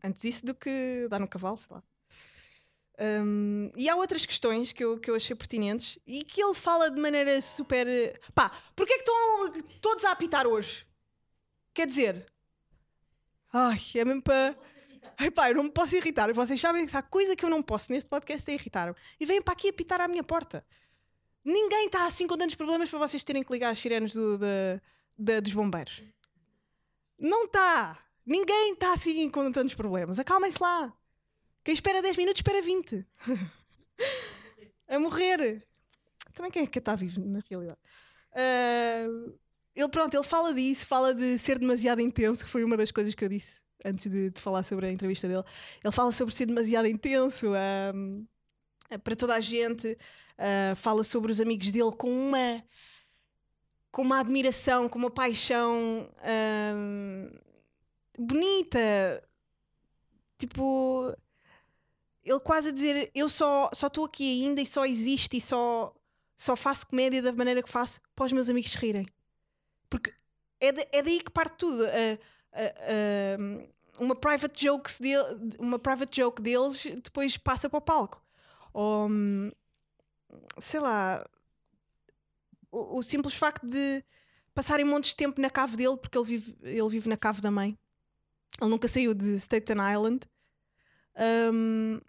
Antes 0.02 0.24
isso 0.24 0.46
do 0.46 0.54
que 0.54 1.06
dar 1.10 1.18
no 1.18 1.28
cavalo, 1.28 1.58
sei 1.58 1.68
lá. 1.70 1.82
Hum, 2.98 3.70
e 3.76 3.90
há 3.90 3.96
outras 3.96 4.24
questões 4.24 4.72
que 4.72 4.82
eu, 4.82 4.98
que 4.98 5.10
eu 5.10 5.14
achei 5.14 5.36
pertinentes 5.36 5.98
e 6.06 6.24
que 6.24 6.42
ele 6.42 6.54
fala 6.54 6.90
de 6.90 6.98
maneira 6.98 7.38
super. 7.42 7.86
Pá, 8.34 8.50
porquê 8.74 8.94
é 8.94 8.96
que 8.96 9.02
estão 9.02 9.62
todos 9.82 10.02
a 10.06 10.12
apitar 10.12 10.46
hoje? 10.46 10.86
Quer 11.74 11.86
dizer. 11.86 12.24
Ai, 13.52 13.78
é 13.96 14.04
mesmo 14.04 14.22
para. 14.22 14.56
Pá, 15.34 15.50
eu 15.50 15.56
não 15.56 15.64
me 15.64 15.70
posso 15.70 15.94
irritar. 15.94 16.32
Vocês 16.32 16.58
sabem 16.58 16.86
que 16.86 16.96
há 16.96 17.02
coisa 17.02 17.36
que 17.36 17.44
eu 17.44 17.50
não 17.50 17.62
posso 17.62 17.92
neste 17.92 18.08
podcast 18.08 18.50
é 18.50 18.54
irritar-me. 18.54 18.96
E 19.20 19.26
vêm 19.26 19.42
para 19.42 19.52
aqui 19.52 19.68
apitar 19.68 20.00
à 20.00 20.08
minha 20.08 20.24
porta. 20.24 20.64
Ninguém 21.44 21.86
está 21.86 22.06
assim 22.06 22.26
com 22.26 22.36
tantos 22.36 22.54
problemas 22.54 22.88
para 22.88 22.98
vocês 22.98 23.24
terem 23.24 23.42
que 23.42 23.52
ligar 23.52 23.70
as 23.70 23.78
sirenes 23.78 24.14
do, 24.14 24.38
dos 25.18 25.52
bombeiros. 25.54 26.02
Não 27.18 27.44
está. 27.44 27.98
Ninguém 28.24 28.72
está 28.72 28.92
assim 28.92 29.28
com 29.28 29.50
tantos 29.50 29.74
problemas. 29.74 30.18
Acalmem-se 30.18 30.62
lá. 30.62 30.92
Quem 31.64 31.74
espera 31.74 32.02
10 32.02 32.16
minutos 32.16 32.38
espera 32.38 32.62
20. 32.62 33.06
a 34.88 34.98
morrer. 34.98 35.66
Também 36.34 36.50
quem 36.50 36.62
é 36.62 36.66
que 36.66 36.78
está 36.78 36.94
vivo, 36.94 37.20
na 37.24 37.40
realidade? 37.48 37.78
Ah, 38.32 39.06
ele, 39.74 39.88
pronto, 39.88 40.14
ele 40.14 40.24
fala 40.24 40.52
disso, 40.52 40.86
fala 40.86 41.14
de 41.14 41.38
ser 41.38 41.58
demasiado 41.58 42.00
intenso, 42.00 42.44
que 42.44 42.50
foi 42.50 42.64
uma 42.64 42.76
das 42.76 42.90
coisas 42.90 43.14
que 43.14 43.24
eu 43.24 43.28
disse 43.28 43.60
antes 43.84 44.10
de, 44.10 44.30
de 44.30 44.40
falar 44.40 44.62
sobre 44.62 44.86
a 44.86 44.92
entrevista 44.92 45.26
dele. 45.26 45.44
Ele 45.82 45.92
fala 45.92 46.12
sobre 46.12 46.34
ser 46.34 46.46
demasiado 46.46 46.86
intenso 46.86 47.52
ah, 47.54 48.98
para 48.98 49.16
toda 49.16 49.34
a 49.34 49.40
gente. 49.40 49.98
Ah, 50.38 50.74
fala 50.76 51.04
sobre 51.04 51.30
os 51.32 51.40
amigos 51.40 51.70
dele 51.70 51.92
com 51.92 52.10
uma 52.10 52.62
com 53.90 54.00
uma 54.02 54.20
admiração, 54.20 54.88
com 54.88 54.98
uma 54.98 55.10
paixão 55.10 56.08
ah, 56.22 57.38
bonita. 58.18 59.22
Tipo, 60.38 61.14
ele 62.24 62.40
quase 62.40 62.68
a 62.70 62.72
dizer: 62.72 63.10
Eu 63.14 63.28
só 63.28 63.70
estou 63.72 64.04
aqui 64.04 64.44
ainda 64.44 64.60
e 64.60 64.66
só 64.66 64.84
existe 64.84 65.36
e 65.36 65.40
só, 65.40 65.94
só 66.36 66.56
faço 66.56 66.86
comédia 66.86 67.22
da 67.22 67.32
maneira 67.32 67.62
que 67.62 67.70
faço 67.70 68.00
para 68.14 68.26
os 68.26 68.32
meus 68.32 68.48
amigos 68.48 68.74
rirem. 68.74 69.06
Porque 69.88 70.12
é, 70.60 70.72
da- 70.72 70.86
é 70.92 71.02
daí 71.02 71.20
que 71.20 71.30
parte 71.30 71.56
tudo. 71.56 71.84
Ah, 71.84 72.18
ah, 72.54 73.68
uma 73.98 74.16
private, 74.16 74.64
jokes 74.64 74.98
dele, 74.98 75.22
uma 75.58 75.78
private 75.78 76.16
joke 76.20 76.42
deles 76.42 76.82
depois 77.02 77.36
passa 77.36 77.68
para 77.68 77.78
o 77.78 77.82
palco. 77.82 78.22
Ou 78.72 79.08
hum, 79.08 79.50
sei 80.58 80.80
lá, 80.80 81.26
o, 82.70 82.98
o 82.98 83.02
simples 83.02 83.34
facto 83.34 83.66
de 83.66 84.04
passarem 84.54 84.84
montes 84.84 85.10
de 85.10 85.16
tempo 85.16 85.40
na 85.40 85.50
cave 85.50 85.76
dele, 85.76 85.96
porque 85.96 86.16
ele 86.16 86.26
vive, 86.26 86.56
ele 86.62 86.88
vive 86.88 87.08
na 87.08 87.16
cave 87.16 87.40
da 87.40 87.50
mãe. 87.50 87.78
Ele 88.60 88.70
nunca 88.70 88.88
saiu 88.88 89.14
de 89.14 89.38
Staten 89.38 89.76
Island. 89.92 90.20
Um, 91.52 92.00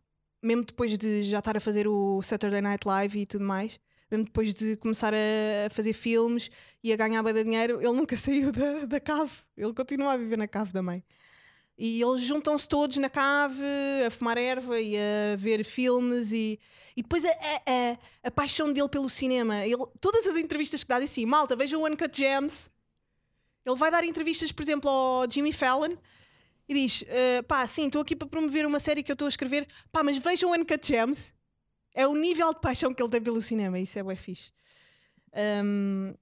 mesmo 0.41 0.63
depois 0.63 0.97
de 0.97 1.23
já 1.23 1.39
estar 1.39 1.55
a 1.55 1.59
fazer 1.59 1.87
o 1.87 2.21
Saturday 2.21 2.61
Night 2.61 2.85
Live 2.85 3.19
e 3.19 3.25
tudo 3.25 3.45
mais, 3.45 3.79
mesmo 4.11 4.25
depois 4.25 4.53
de 4.53 4.75
começar 4.77 5.13
a 5.13 5.69
fazer 5.69 5.93
filmes 5.93 6.51
e 6.83 6.91
a 6.91 6.97
ganhar 6.97 7.23
de 7.23 7.43
dinheiro, 7.43 7.81
ele 7.81 7.93
nunca 7.93 8.15
saiu 8.17 8.51
da, 8.51 8.85
da 8.85 8.99
cave. 8.99 9.31
Ele 9.55 9.73
continua 9.73 10.13
a 10.13 10.17
viver 10.17 10.37
na 10.37 10.47
cave 10.47 10.73
da 10.73 10.81
mãe. 10.81 11.03
E 11.85 12.01
eles 12.01 12.21
juntam-se 12.21 12.65
todos 12.65 12.95
na 12.95 13.09
cave 13.09 13.61
a 14.07 14.09
fumar 14.09 14.37
erva 14.37 14.79
e 14.79 14.95
a 14.95 15.35
ver 15.35 15.65
filmes 15.65 16.31
e, 16.31 16.57
e 16.95 17.01
depois 17.01 17.25
a, 17.25 17.29
a, 17.29 17.97
a, 18.23 18.31
paixão 18.31 18.71
dele 18.71 18.87
pelo 18.87 19.09
cinema. 19.09 19.65
Ele, 19.65 19.85
todas 19.99 20.25
as 20.25 20.37
entrevistas 20.37 20.81
que 20.81 20.87
dá, 20.87 20.97
diz 20.97 21.11
assim, 21.11 21.25
malta, 21.25 21.57
vejam 21.57 21.81
o 21.81 21.85
Uncut 21.85 22.17
Gems. 22.17 22.69
Ele 23.65 23.75
vai 23.75 23.91
dar 23.91 24.05
entrevistas, 24.05 24.49
por 24.49 24.63
exemplo, 24.63 24.89
ao 24.89 25.29
Jimmy 25.29 25.51
Fallon 25.51 25.97
e 26.69 26.73
diz: 26.73 27.03
"Eh, 27.05 27.41
pá, 27.41 27.67
sim, 27.67 27.87
estou 27.87 28.01
aqui 28.01 28.15
para 28.15 28.29
promover 28.29 28.65
uma 28.65 28.79
série 28.79 29.03
que 29.03 29.11
eu 29.11 29.15
estou 29.15 29.25
a 29.25 29.29
escrever, 29.29 29.67
pá, 29.91 30.01
mas 30.03 30.15
vejam 30.15 30.51
o 30.51 30.53
Uncut 30.53 30.87
Gems. 30.87 31.33
É 31.93 32.07
o 32.07 32.15
nível 32.15 32.53
de 32.53 32.61
paixão 32.61 32.93
que 32.93 33.03
ele 33.03 33.11
tem 33.11 33.21
pelo 33.21 33.41
cinema, 33.41 33.77
isso 33.77 33.99
é 33.99 34.03
bué 34.03 34.15
fixe. 34.15 34.53
Um, 35.65 36.15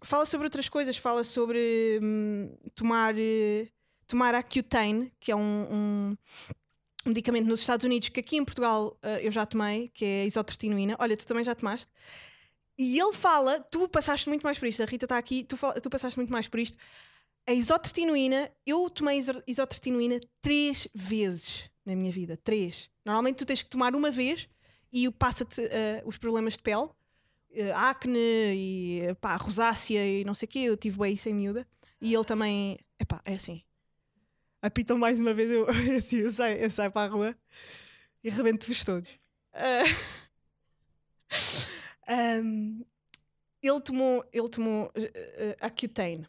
fala 0.00 0.24
sobre 0.24 0.46
outras 0.46 0.68
coisas, 0.68 0.96
fala 0.96 1.24
sobre 1.24 1.98
hum, 2.00 2.56
tomar, 2.76 3.18
eh, 3.18 3.66
tomar 4.10 4.34
Accutane, 4.34 5.12
que 5.20 5.30
é 5.30 5.36
um, 5.36 5.66
um, 5.70 6.16
medicamento 7.06 7.46
nos 7.46 7.60
Estados 7.60 7.84
Unidos 7.84 8.08
que 8.08 8.20
aqui 8.20 8.36
em 8.36 8.44
Portugal 8.44 8.98
eh, 9.02 9.26
eu 9.26 9.30
já 9.30 9.46
tomei, 9.46 9.88
que 9.88 10.04
é 10.04 10.22
a 10.22 10.24
isotretinoína. 10.26 10.96
Olha, 10.98 11.16
tu 11.16 11.26
também 11.26 11.44
já 11.44 11.54
tomaste. 11.54 11.88
E 12.76 12.98
ele 12.98 13.12
fala, 13.12 13.60
tu 13.60 13.88
passaste 13.88 14.28
muito 14.28 14.42
mais 14.42 14.58
por 14.58 14.66
isto, 14.66 14.82
a 14.82 14.86
Rita 14.86 15.04
está 15.04 15.16
aqui, 15.16 15.44
tu, 15.44 15.56
tu 15.82 15.90
passaste 15.90 16.18
muito 16.18 16.32
mais 16.32 16.48
por 16.48 16.58
isto. 16.58 16.76
A 17.46 17.52
isotretinoína, 17.52 18.50
eu 18.66 18.90
tomei 18.90 19.18
iso- 19.18 19.42
isotretinoína 19.46 20.18
três 20.42 20.88
vezes 20.94 21.70
na 21.84 21.94
minha 21.94 22.12
vida. 22.12 22.36
Três. 22.42 22.90
Normalmente 23.04 23.36
tu 23.36 23.46
tens 23.46 23.62
que 23.62 23.70
tomar 23.70 23.94
uma 23.94 24.10
vez 24.10 24.48
e 24.92 25.08
passa-te 25.10 25.62
eh, 25.62 26.02
os 26.04 26.18
problemas 26.18 26.54
de 26.54 26.60
pele, 26.60 26.88
eh, 27.52 27.72
acne 27.72 28.18
e 28.18 29.14
pá, 29.20 29.36
rosácea 29.36 30.04
e 30.04 30.24
não 30.24 30.34
sei 30.34 30.46
o 30.46 30.48
quê. 30.48 30.58
Eu 30.60 30.76
tive 30.76 30.98
bem 30.98 31.14
isso 31.14 31.28
em 31.28 31.34
miúda. 31.34 31.66
E 32.00 32.14
ele 32.14 32.24
também, 32.24 32.78
epá, 32.98 33.20
é 33.24 33.34
assim. 33.34 33.62
Apitam 34.62 34.98
mais 34.98 35.18
uma 35.18 35.32
vez, 35.32 35.50
eu, 35.50 35.66
assim, 35.96 36.18
eu, 36.18 36.32
saio, 36.32 36.58
eu 36.58 36.70
saio 36.70 36.90
para 36.90 37.10
a 37.10 37.14
rua 37.14 37.36
e 38.22 38.28
arrebento-vos 38.30 38.84
todos. 38.84 39.10
Ah, 39.52 39.84
Ahm, 42.06 42.82
ele 43.62 43.80
tomou, 43.80 44.24
ele 44.32 44.48
tomou 44.48 44.92
Accutane. 45.60 46.26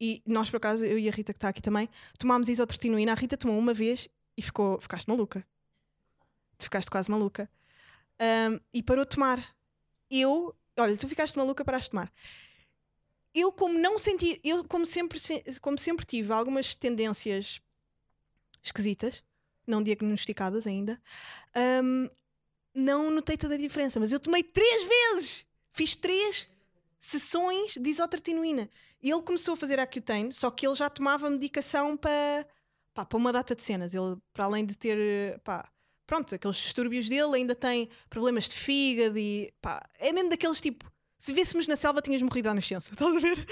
E 0.00 0.22
nós, 0.26 0.50
por 0.50 0.56
acaso, 0.56 0.84
eu 0.84 0.98
e 0.98 1.08
a 1.08 1.12
Rita, 1.12 1.32
que 1.32 1.36
está 1.36 1.48
aqui 1.48 1.62
também, 1.62 1.88
tomámos 2.18 2.48
isotretinoína. 2.48 3.12
A 3.12 3.14
Rita 3.14 3.36
tomou 3.36 3.56
uma 3.56 3.72
vez 3.72 4.08
e 4.36 4.42
ficou, 4.42 4.80
ficaste 4.80 5.08
maluca. 5.08 5.46
Tu 6.58 6.64
ficaste 6.64 6.90
quase 6.90 7.10
maluca. 7.10 7.48
Ahm, 8.18 8.58
e 8.72 8.82
parou 8.82 9.04
de 9.04 9.10
tomar. 9.10 9.56
Eu, 10.10 10.54
olha, 10.76 10.96
tu 10.96 11.08
ficaste 11.08 11.36
maluca, 11.36 11.64
paraste 11.64 11.86
de 11.86 11.90
tomar. 11.92 12.12
Eu, 13.34 13.50
como 13.52 13.76
não 13.78 13.98
senti, 13.98 14.40
eu, 14.44 14.64
como 14.64 14.86
sempre, 14.86 15.18
se- 15.18 15.42
como 15.60 15.78
sempre 15.78 16.06
tive 16.06 16.32
algumas 16.32 16.74
tendências 16.74 17.60
esquisitas, 18.62 19.22
não 19.66 19.82
diagnosticadas 19.82 20.66
ainda, 20.66 21.00
ahm, 21.54 22.08
não 22.74 23.10
notei 23.10 23.36
toda 23.36 23.54
a 23.54 23.58
diferença, 23.58 23.98
mas 24.00 24.12
eu 24.12 24.20
tomei 24.20 24.42
três 24.42 24.82
vezes! 24.82 25.46
Fiz 25.72 25.96
três 25.96 26.48
sessões 27.00 27.74
de 27.74 27.90
isotretinoína. 27.90 28.70
E 29.02 29.10
ele 29.10 29.22
começou 29.22 29.54
a 29.54 29.56
fazer 29.56 29.78
Accutane, 29.80 30.32
só 30.32 30.50
que 30.50 30.66
ele 30.66 30.74
já 30.76 30.88
tomava 30.88 31.28
medicação 31.28 31.96
para, 31.96 32.46
para 32.94 33.16
uma 33.16 33.32
data 33.32 33.54
de 33.54 33.62
cenas. 33.62 33.94
Ele, 33.94 34.16
para 34.32 34.44
além 34.44 34.64
de 34.64 34.76
ter, 34.76 35.38
pá, 35.40 35.68
pronto, 36.06 36.34
aqueles 36.34 36.56
distúrbios 36.56 37.08
dele, 37.08 37.34
ainda 37.36 37.54
tem 37.54 37.88
problemas 38.08 38.48
de 38.48 38.54
fígado 38.54 39.18
e, 39.18 39.52
pá, 39.60 39.84
é 39.98 40.12
mesmo 40.12 40.30
daqueles 40.30 40.60
tipo. 40.60 40.90
Se 41.24 41.32
vêssemos 41.32 41.66
na 41.66 41.74
selva, 41.74 42.02
tinhas 42.02 42.20
morrido 42.20 42.50
à 42.50 42.54
nascença, 42.54 42.92
estás 42.92 43.16
a 43.16 43.18
ver? 43.18 43.46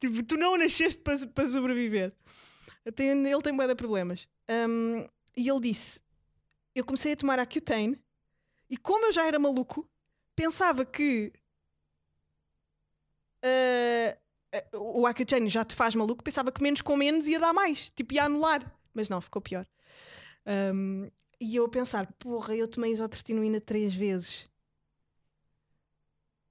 tipo, 0.00 0.22
tu 0.22 0.38
não 0.38 0.56
nasceste 0.56 1.02
para, 1.02 1.46
sobreviver. 1.46 2.10
Tem, 2.94 3.10
ele 3.10 3.42
tem 3.42 3.54
bué 3.54 3.66
de 3.66 3.74
problemas. 3.74 4.26
Um, 4.48 5.06
e 5.36 5.46
ele 5.46 5.60
disse: 5.60 6.00
Eu 6.74 6.86
comecei 6.86 7.12
a 7.12 7.16
tomar 7.16 7.38
Accutane 7.38 8.00
e, 8.70 8.78
como 8.78 9.04
eu 9.04 9.12
já 9.12 9.26
era 9.26 9.38
maluco, 9.38 9.86
pensava 10.34 10.86
que 10.86 11.30
uh, 13.44 14.78
o 14.78 15.06
Accutane 15.06 15.48
já 15.48 15.66
te 15.66 15.74
faz 15.74 15.94
maluco, 15.94 16.24
pensava 16.24 16.50
que 16.50 16.62
menos 16.62 16.80
com 16.80 16.96
menos 16.96 17.28
ia 17.28 17.38
dar 17.38 17.52
mais, 17.52 17.90
tipo, 17.90 18.14
ia 18.14 18.24
anular. 18.24 18.74
Mas 18.94 19.10
não, 19.10 19.20
ficou 19.20 19.42
pior. 19.42 19.66
Um, 20.46 21.10
e 21.38 21.56
eu 21.56 21.66
a 21.66 21.68
pensar: 21.68 22.10
Porra, 22.14 22.56
eu 22.56 22.66
tomei 22.66 22.90
isotretinoína 22.92 23.60
três 23.60 23.94
vezes. 23.94 24.47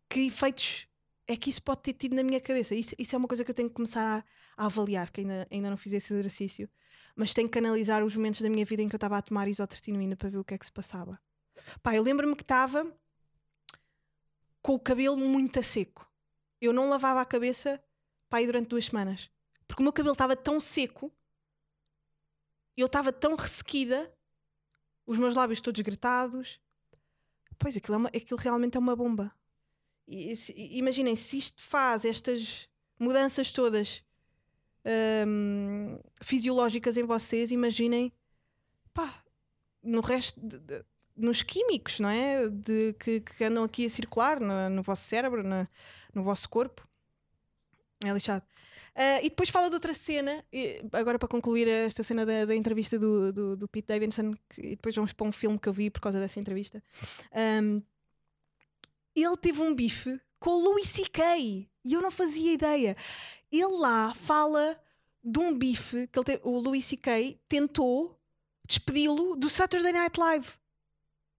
Que 0.10 0.28
efeitos 0.28 0.88
é 1.28 1.36
que 1.36 1.50
isso 1.50 1.62
pode 1.62 1.82
ter 1.82 1.94
tido 1.94 2.16
na 2.16 2.24
minha 2.24 2.40
cabeça? 2.40 2.74
Isso, 2.74 2.96
isso 2.98 3.16
é 3.16 3.18
uma 3.18 3.28
coisa 3.28 3.44
que 3.44 3.52
eu 3.52 3.56
tenho 3.56 3.70
que 3.70 3.76
começar 3.76 4.24
a, 4.58 4.64
a 4.64 4.66
avaliar, 4.66 5.12
que 5.12 5.22
ainda, 5.22 5.48
ainda 5.52 5.70
não 5.70 5.78
fiz 5.78 5.94
esse 5.94 6.14
exercício 6.14 6.70
mas 7.18 7.34
tenho 7.34 7.50
que 7.50 7.58
analisar 7.58 8.04
os 8.04 8.16
momentos 8.16 8.42
da 8.42 8.50
minha 8.50 8.64
vida 8.64 8.84
em 8.84 8.88
que 8.88 8.94
eu 8.94 8.98
estava 8.98 9.18
a 9.18 9.22
tomar 9.24 9.48
isotretinoína 9.48 10.16
para 10.16 10.30
ver 10.30 10.38
o 10.38 10.44
que 10.44 10.54
é 10.54 10.58
que 10.58 10.66
se 10.66 10.72
passava. 10.72 11.20
Pá, 11.82 11.96
eu 11.96 12.04
lembro-me 12.04 12.36
que 12.36 12.44
estava 12.44 12.96
com 14.62 14.76
o 14.76 14.80
cabelo 14.80 15.18
muito 15.18 15.60
a 15.60 15.64
seco. 15.64 16.08
Eu 16.62 16.72
não 16.72 16.88
lavava 16.88 17.20
a 17.20 17.26
cabeça 17.26 17.84
pá, 18.30 18.40
durante 18.46 18.68
duas 18.68 18.86
semanas. 18.86 19.32
Porque 19.68 19.82
o 19.82 19.84
meu 19.84 19.92
cabelo 19.92 20.14
estava 20.14 20.36
tão 20.36 20.60
seco, 20.60 21.12
eu 22.78 22.86
estava 22.86 23.12
tão 23.12 23.36
ressequida, 23.36 24.14
os 25.04 25.18
meus 25.18 25.34
lábios 25.34 25.60
todos 25.60 25.82
gretados. 25.82 26.62
Pois, 27.58 27.76
aquilo, 27.76 27.96
é 27.96 27.98
uma, 27.98 28.10
aquilo 28.10 28.40
realmente 28.40 28.78
é 28.78 28.80
uma 28.80 28.96
bomba. 28.96 29.34
Imaginem, 30.08 31.16
se 31.16 31.38
isto 31.38 31.62
faz 31.62 32.06
estas 32.06 32.68
mudanças 32.98 33.52
todas 33.52 34.04
um, 35.28 36.00
fisiológicas 36.22 36.98
em 36.98 37.04
vocês, 37.04 37.52
imaginem 37.52 38.12
pá, 38.94 39.22
no 39.84 40.02
resto, 40.02 40.40
de, 40.40 40.58
de, 40.60 40.84
nos 41.16 41.42
químicos, 41.44 42.00
não 42.00 42.10
é? 42.10 42.48
De, 42.50 42.94
que, 42.94 43.20
que 43.20 43.44
andam 43.44 43.64
aqui 43.64 43.86
a 43.86 43.90
circular 43.90 44.40
no, 44.40 44.70
no 44.70 44.82
vosso 44.82 45.04
cérebro, 45.04 45.44
no 46.14 46.24
vosso 46.24 46.50
corpo. 46.50 46.88
É 48.04 48.12
lixado. 48.12 48.44
Uh, 48.96 49.22
e 49.22 49.30
depois 49.30 49.50
fala 49.50 49.70
de 49.70 49.76
outra 49.76 49.94
cena, 49.94 50.44
e, 50.52 50.84
agora 50.92 51.20
para 51.20 51.28
concluir 51.28 51.68
esta 51.68 52.02
cena 52.02 52.26
da, 52.26 52.46
da 52.46 52.56
entrevista 52.56 52.98
do, 52.98 53.32
do, 53.32 53.56
do, 53.56 53.68
Pete 53.68 53.88
Davidson, 53.90 54.34
que, 54.50 54.62
e 54.62 54.70
depois 54.72 54.96
vamos 54.96 55.14
para 55.14 55.28
um 55.28 55.32
filme 55.32 55.60
que 55.60 55.70
eu 55.70 55.74
vi 55.74 55.92
por 55.92 56.02
causa 56.02 56.20
dessa 56.20 56.40
entrevista. 56.40 56.82
Um, 57.32 57.82
ele 59.24 59.38
teve 59.38 59.62
um 59.62 59.74
bife 59.74 60.20
com 60.40 60.52
o 60.52 60.62
Louis 60.62 60.88
C.K. 60.88 61.70
e 61.84 61.94
eu 61.94 62.02
não 62.02 62.12
fazia 62.12 62.54
ideia 62.54 62.96
ele 63.52 63.78
lá 63.78 64.14
fala 64.14 64.80
de 65.24 65.40
um 65.40 65.58
bife 65.58 66.08
que 66.08 66.24
te, 66.24 66.40
o 66.44 66.60
Louis 66.60 66.86
C.K. 66.86 67.40
tentou 67.48 68.20
despedi-lo 68.66 69.36
do 69.36 69.50
Saturday 69.50 69.92
Night 69.92 70.20
Live 70.20 70.48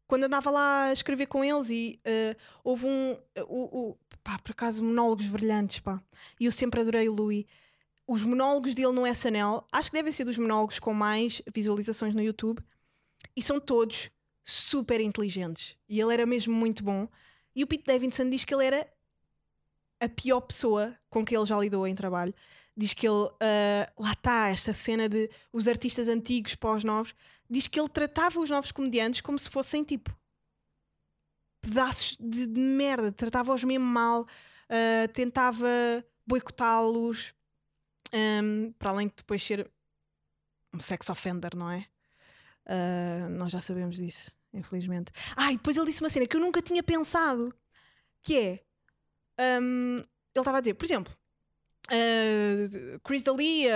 quando 0.07 0.25
andava 0.25 0.51
lá 0.51 0.85
a 0.85 0.93
escrever 0.93 1.27
com 1.27 1.45
eles 1.45 1.69
e 1.69 2.01
uh, 2.07 2.37
houve 2.65 2.87
um 2.87 3.13
uh, 3.13 3.91
uh, 3.91 3.99
pá, 4.25 4.39
por 4.39 4.53
acaso 4.53 4.83
monólogos 4.83 5.29
brilhantes 5.29 5.81
pá. 5.81 6.03
e 6.41 6.47
eu 6.47 6.53
sempre 6.53 6.81
adorei 6.81 7.09
o 7.09 7.15
Louis 7.15 7.45
os 8.07 8.23
monólogos 8.23 8.75
dele 8.75 8.93
no 8.93 9.07
SNL 9.07 9.65
acho 9.71 9.91
que 9.91 9.97
devem 9.97 10.13
ser 10.13 10.25
dos 10.25 10.39
monólogos 10.39 10.79
com 10.79 10.95
mais 10.95 11.43
visualizações 11.55 12.15
no 12.15 12.23
YouTube 12.23 12.63
e 13.37 13.43
são 13.43 13.61
todos 13.61 14.11
super 14.43 14.99
inteligentes 15.01 15.77
e 15.87 16.01
ele 16.01 16.15
era 16.15 16.25
mesmo 16.25 16.55
muito 16.55 16.83
bom 16.83 17.07
e 17.59 17.65
o 17.65 17.67
Pete 17.67 17.83
Davidson 17.87 18.31
diz 18.31 18.45
que 18.45 18.55
ele 18.55 18.67
era 18.67 18.89
a 19.99 20.09
pior 20.09 20.41
pessoa 20.43 20.97
com 21.11 21.25
que 21.25 21.37
ele 21.37 21.45
já 21.45 21.59
lidou 21.59 21.89
em 21.89 21.95
trabalho. 21.95 22.33
Diz 22.77 22.95
que 22.95 23.05
ele, 23.05 23.25
uh, 23.25 23.93
lá 23.99 24.13
está, 24.13 24.49
esta 24.49 24.73
cena 24.73 25.09
de 25.09 25.29
os 25.53 25.67
artistas 25.67 26.07
antigos 26.07 26.55
para 26.55 26.71
os 26.71 26.85
novos, 26.85 27.13
diz 27.51 27.67
que 27.67 27.81
ele 27.81 27.89
tratava 27.89 28.39
os 28.39 28.49
novos 28.49 28.71
comediantes 28.71 29.21
como 29.21 29.37
se 29.41 29.51
fossem 29.51 29.83
tipo 29.83 30.17
pedaços 31.61 32.17
de, 32.21 32.47
de 32.47 32.61
merda, 32.61 33.11
tratava-os 33.11 33.65
mesmo 33.65 33.87
mal, 33.87 34.23
uh, 34.23 35.13
tentava 35.13 35.67
boicotá-los, 36.25 37.35
um, 38.15 38.71
para 38.79 38.91
além 38.91 39.09
de 39.09 39.15
depois 39.17 39.43
ser 39.43 39.69
um 40.73 40.79
sex 40.79 41.11
offender, 41.11 41.57
não 41.57 41.73
é? 41.73 41.85
Uh, 42.67 43.29
nós 43.31 43.51
já 43.51 43.61
sabemos 43.61 43.97
disso, 43.97 44.38
infelizmente. 44.53 45.13
Ah, 45.37 45.53
e 45.53 45.57
depois 45.57 45.77
ele 45.77 45.87
disse 45.87 46.03
uma 46.03 46.11
cena 46.11 46.27
que 46.27 46.37
eu 46.37 46.41
nunca 46.41 46.63
tinha 46.63 46.83
pensado, 46.83 47.55
que 48.23 48.39
é 48.39 48.61
um, 49.61 49.99
ele 49.99 50.07
estava 50.41 50.59
a 50.59 50.61
dizer, 50.61 50.75
por 50.75 50.85
exemplo, 50.85 51.15
uh, 51.93 53.01
Chris 53.01 53.23
D'Elia, 53.23 53.75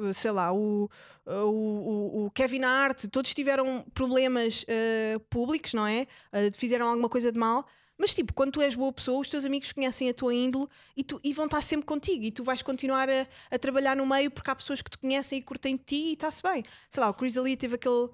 uh, 0.00 0.14
sei 0.14 0.30
lá, 0.30 0.52
o, 0.52 0.90
uh, 1.26 1.30
o, 1.30 2.26
o, 2.26 2.30
Kevin 2.30 2.64
Hart, 2.64 3.06
todos 3.10 3.34
tiveram 3.34 3.84
problemas 3.94 4.64
uh, 4.64 5.20
públicos, 5.30 5.74
não 5.74 5.86
é? 5.86 6.06
Uh, 6.32 6.52
fizeram 6.56 6.88
alguma 6.88 7.08
coisa 7.08 7.32
de 7.32 7.38
mal. 7.38 7.66
Mas, 7.98 8.14
tipo, 8.14 8.34
quando 8.34 8.52
tu 8.52 8.60
és 8.60 8.74
boa 8.74 8.92
pessoa, 8.92 9.20
os 9.20 9.28
teus 9.28 9.46
amigos 9.46 9.72
conhecem 9.72 10.10
a 10.10 10.14
tua 10.14 10.34
índole 10.34 10.66
e, 10.94 11.02
tu, 11.02 11.18
e 11.24 11.32
vão 11.32 11.46
estar 11.46 11.62
sempre 11.62 11.86
contigo. 11.86 12.24
E 12.24 12.30
tu 12.30 12.44
vais 12.44 12.60
continuar 12.60 13.08
a, 13.08 13.26
a 13.50 13.58
trabalhar 13.58 13.96
no 13.96 14.04
meio 14.04 14.30
porque 14.30 14.50
há 14.50 14.54
pessoas 14.54 14.82
que 14.82 14.90
te 14.90 14.98
conhecem 14.98 15.38
e 15.38 15.42
curtem 15.42 15.76
de 15.76 15.82
ti 15.82 15.96
e 15.96 16.12
está-se 16.12 16.42
bem. 16.42 16.62
Sei 16.90 17.02
lá, 17.02 17.08
o 17.08 17.14
Chris 17.14 17.32
D'Elia 17.32 17.56
teve 17.56 17.76
aquele 17.76 18.10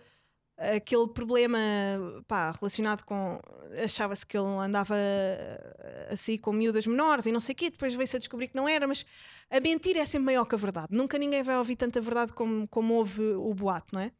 aquele 0.76 1.08
problema 1.08 1.58
pá, 2.26 2.52
relacionado 2.52 3.04
com. 3.04 3.40
Achava-se 3.82 4.26
que 4.26 4.36
ele 4.36 4.46
andava 4.46 4.94
assim 6.10 6.36
com 6.36 6.52
miúdas 6.52 6.86
menores 6.86 7.26
e 7.26 7.32
não 7.32 7.40
sei 7.40 7.54
o 7.54 7.56
quê, 7.56 7.70
depois 7.70 7.94
veio-se 7.94 8.16
a 8.16 8.18
descobrir 8.18 8.48
que 8.48 8.56
não 8.56 8.68
era, 8.68 8.86
mas 8.86 9.04
a 9.50 9.60
mentira 9.60 10.00
é 10.00 10.04
sempre 10.04 10.26
maior 10.26 10.44
que 10.44 10.54
a 10.54 10.58
verdade. 10.58 10.88
Nunca 10.90 11.18
ninguém 11.18 11.42
vai 11.42 11.56
ouvir 11.56 11.76
tanta 11.76 12.00
verdade 12.00 12.32
como, 12.32 12.68
como 12.68 12.94
houve 12.94 13.22
o 13.22 13.52
boato, 13.54 13.94
não 13.94 14.00
é? 14.00 14.12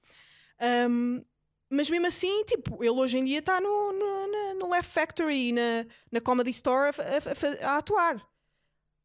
Um, 0.88 1.22
mas 1.68 1.88
mesmo 1.88 2.06
assim, 2.06 2.44
tipo, 2.44 2.84
ele 2.84 2.90
hoje 2.90 3.18
em 3.18 3.24
dia 3.24 3.38
está 3.38 3.60
no, 3.60 3.92
no, 3.92 4.54
no, 4.58 4.70
Left 4.70 4.92
Factory, 4.92 5.52
na, 5.52 5.86
na 6.10 6.20
Comedy 6.20 6.50
Store, 6.50 6.94
a, 6.98 7.66
a, 7.66 7.72
a 7.72 7.78
atuar. 7.78 8.22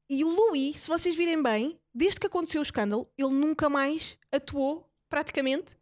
E 0.09 0.23
o 0.23 0.29
Louis, 0.29 0.81
se 0.81 0.87
vocês 0.87 1.15
virem 1.15 1.41
bem, 1.41 1.79
desde 1.93 2.19
que 2.19 2.27
aconteceu 2.27 2.59
o 2.59 2.63
escândalo, 2.63 3.09
ele 3.17 3.29
nunca 3.29 3.69
mais 3.69 4.17
atuou, 4.31 4.89
praticamente, 5.09 5.77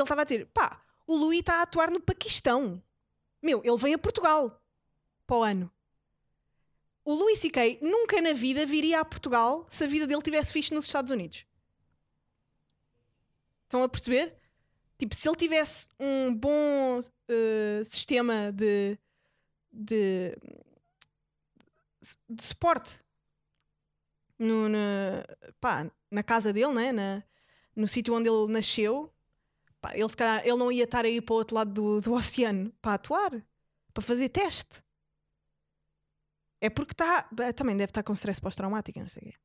ele 0.00 0.04
estava 0.04 0.22
a 0.22 0.24
dizer: 0.24 0.46
pá, 0.46 0.82
o 1.06 1.16
Louis 1.16 1.40
está 1.40 1.56
a 1.56 1.62
atuar 1.62 1.90
no 1.90 2.00
Paquistão. 2.00 2.82
Meu, 3.42 3.62
ele 3.64 3.76
vem 3.76 3.94
a 3.94 3.98
Portugal 3.98 4.62
para 5.26 5.36
o 5.36 5.42
ano. 5.42 5.70
O 7.04 7.14
Louis 7.14 7.38
C.K. 7.38 7.78
nunca 7.80 8.20
na 8.20 8.34
vida 8.34 8.66
viria 8.66 9.00
a 9.00 9.04
Portugal 9.04 9.66
se 9.70 9.82
a 9.82 9.86
vida 9.86 10.06
dele 10.06 10.20
tivesse 10.20 10.52
fixe 10.52 10.74
nos 10.74 10.84
Estados 10.84 11.10
Unidos. 11.10 11.46
Estão 13.64 13.82
a 13.82 13.88
perceber? 13.88 14.36
Tipo, 14.98 15.14
se 15.14 15.28
ele 15.28 15.36
tivesse 15.36 15.88
um 15.98 16.34
bom 16.34 16.98
uh, 16.98 17.84
sistema 17.84 18.52
de, 18.52 18.98
de, 19.72 20.36
de 22.28 22.42
suporte 22.42 22.98
no, 24.38 24.68
na, 24.68 25.24
pá, 25.60 25.90
na 26.10 26.22
casa 26.22 26.52
dele, 26.52 26.72
né? 26.72 26.92
na, 26.92 27.22
no 27.74 27.88
sítio 27.88 28.12
onde 28.12 28.28
ele 28.28 28.52
nasceu, 28.52 29.12
Pá, 29.80 29.92
ele, 29.94 30.08
calhar, 30.10 30.40
ele 30.44 30.56
não 30.56 30.72
ia 30.72 30.84
estar 30.84 31.04
a 31.04 31.08
ir 31.08 31.20
para 31.22 31.34
o 31.34 31.36
outro 31.36 31.54
lado 31.54 31.72
do, 31.72 32.00
do 32.00 32.12
oceano 32.12 32.72
para 32.82 32.94
atuar, 32.94 33.30
para 33.94 34.02
fazer 34.02 34.28
teste. 34.28 34.82
É 36.60 36.68
porque 36.68 36.92
está. 36.92 37.28
Também 37.54 37.76
deve 37.76 37.90
estar 37.90 38.02
com 38.02 38.12
stress 38.12 38.40
pós-traumático, 38.40 38.98
não 38.98 39.08
sei 39.08 39.22
o 39.22 39.24
quê. 39.26 39.38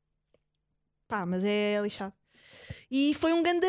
Pá, 1.06 1.24
mas 1.24 1.44
é 1.44 1.80
lixado. 1.80 2.12
E 2.90 3.14
foi 3.14 3.32
um 3.32 3.42
ganda. 3.42 3.66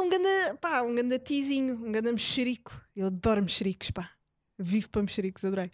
Um 0.00 0.08
ganda. 0.08 0.56
Pá, 0.60 0.82
um 0.82 0.94
ganda 0.94 1.18
tizinho, 1.18 1.74
um 1.74 1.92
ganda 1.92 2.10
mexerico. 2.10 2.80
Eu 2.96 3.08
adoro 3.08 3.42
mexericos, 3.42 3.90
pá. 3.90 4.10
Vivo 4.58 4.88
para 4.88 5.02
mexericos, 5.02 5.44
adorei. 5.44 5.70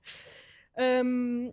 Um, 1.05 1.53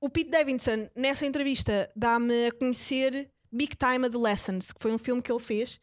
o 0.00 0.08
Pete 0.08 0.30
Davidson, 0.30 0.88
nessa 0.94 1.26
entrevista, 1.26 1.90
dá-me 1.96 2.48
a 2.48 2.52
conhecer 2.52 3.30
Big 3.50 3.74
Time 3.76 4.04
Adolescence, 4.04 4.72
que 4.72 4.80
foi 4.80 4.92
um 4.92 4.98
filme 4.98 5.22
que 5.22 5.32
ele 5.32 5.40
fez 5.40 5.80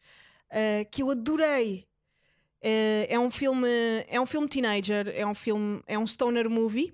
uh, 0.50 0.90
que 0.90 1.02
eu 1.02 1.10
adorei. 1.10 1.86
Uh, 2.62 3.06
é 3.08 3.18
um 3.18 3.30
filme 3.30 3.68
é 4.08 4.20
um 4.20 4.26
filme 4.26 4.48
teenager 4.48 5.08
é 5.14 5.26
um 5.26 5.34
filme 5.34 5.82
é 5.86 5.98
um 5.98 6.06
stoner 6.06 6.48
movie 6.48 6.92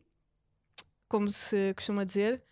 como 1.08 1.28
se 1.28 1.72
costuma 1.74 2.04
dizer 2.04 2.42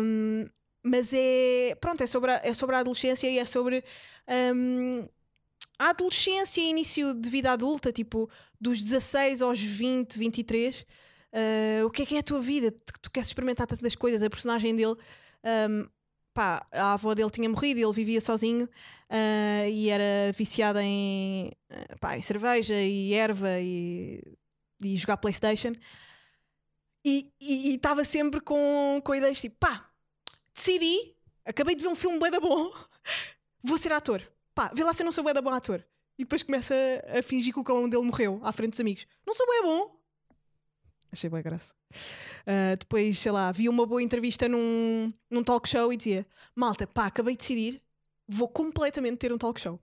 um, 0.00 0.48
mas 0.80 1.12
é 1.12 1.76
pronto 1.80 2.02
é 2.02 2.06
sobre 2.06 2.30
a, 2.30 2.40
é 2.42 2.54
sobre 2.54 2.76
a 2.76 2.78
adolescência 2.78 3.28
e 3.28 3.36
é 3.36 3.44
sobre 3.44 3.84
um, 4.54 5.06
a 5.80 5.88
adolescência 5.88 6.60
e 6.60 6.68
início 6.68 7.14
de 7.14 7.30
vida 7.30 7.50
adulta, 7.50 7.90
tipo 7.90 8.28
dos 8.60 8.82
16 8.82 9.40
aos 9.40 9.58
20, 9.58 10.18
23, 10.18 10.82
uh, 10.82 11.86
o 11.86 11.90
que 11.90 12.02
é 12.02 12.06
que 12.06 12.16
é 12.16 12.18
a 12.18 12.22
tua 12.22 12.38
vida? 12.38 12.70
Tu, 12.70 12.92
tu 13.00 13.10
queres 13.10 13.30
experimentar 13.30 13.66
tantas 13.66 13.94
coisas. 13.96 14.22
A 14.22 14.28
personagem 14.28 14.76
dele, 14.76 14.94
um, 15.42 15.88
pá, 16.40 16.66
a 16.72 16.94
avó 16.94 17.14
dele 17.14 17.28
tinha 17.28 17.46
morrido 17.50 17.78
e 17.78 17.82
ele 17.82 17.92
vivia 17.92 18.18
sozinho 18.18 18.64
uh, 18.64 19.68
e 19.68 19.90
era 19.90 20.32
viciada 20.32 20.82
em, 20.82 21.52
uh, 21.70 21.98
pá, 22.00 22.16
em 22.16 22.22
cerveja 22.22 22.74
e 22.80 23.12
erva 23.12 23.60
e, 23.60 24.22
e 24.82 24.96
jogar 24.96 25.18
Playstation. 25.18 25.72
E 27.04 27.30
estava 27.40 28.04
sempre 28.04 28.40
com, 28.40 29.02
com 29.04 29.14
ideias 29.14 29.38
tipo, 29.38 29.56
pá, 29.58 29.90
decidi, 30.54 31.14
acabei 31.44 31.74
de 31.74 31.82
ver 31.82 31.88
um 31.88 31.94
filme 31.94 32.18
bué 32.18 32.30
da 32.30 32.40
bom, 32.40 32.70
vou 33.62 33.76
ser 33.76 33.92
ator. 33.92 34.22
Pá, 34.54 34.70
vê 34.74 34.82
lá 34.82 34.94
se 34.94 35.02
eu 35.02 35.04
não 35.04 35.12
sou 35.12 35.22
bué 35.22 35.34
da 35.34 35.42
bom 35.42 35.50
ator. 35.50 35.84
E 36.18 36.24
depois 36.24 36.42
começa 36.42 36.74
a 37.18 37.22
fingir 37.22 37.52
que 37.52 37.60
o 37.60 37.64
cão 37.64 37.86
dele 37.86 38.02
morreu 38.02 38.40
à 38.42 38.50
frente 38.50 38.70
dos 38.70 38.80
amigos. 38.80 39.06
Não 39.26 39.34
sou 39.34 39.46
bué 39.46 39.60
bom. 39.60 39.99
Achei 41.12 41.28
bué 41.28 41.42
graça. 41.42 41.74
Uh, 42.42 42.76
depois, 42.78 43.18
sei 43.18 43.32
lá, 43.32 43.50
vi 43.50 43.68
uma 43.68 43.84
boa 43.84 44.02
entrevista 44.02 44.48
num, 44.48 45.12
num 45.28 45.42
talk 45.42 45.68
show 45.68 45.92
e 45.92 45.96
dizia: 45.96 46.26
Malta, 46.54 46.86
pá, 46.86 47.06
acabei 47.06 47.34
de 47.34 47.38
decidir, 47.38 47.82
vou 48.28 48.48
completamente 48.48 49.18
ter 49.18 49.32
um 49.32 49.38
talk 49.38 49.60
show. 49.60 49.80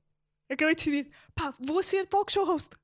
Acabei 0.50 0.74
de 0.76 0.86
decidir, 0.86 1.12
pá, 1.36 1.54
vou 1.60 1.84
ser 1.84 2.06
talk 2.06 2.32
show 2.32 2.46
host. 2.46 2.76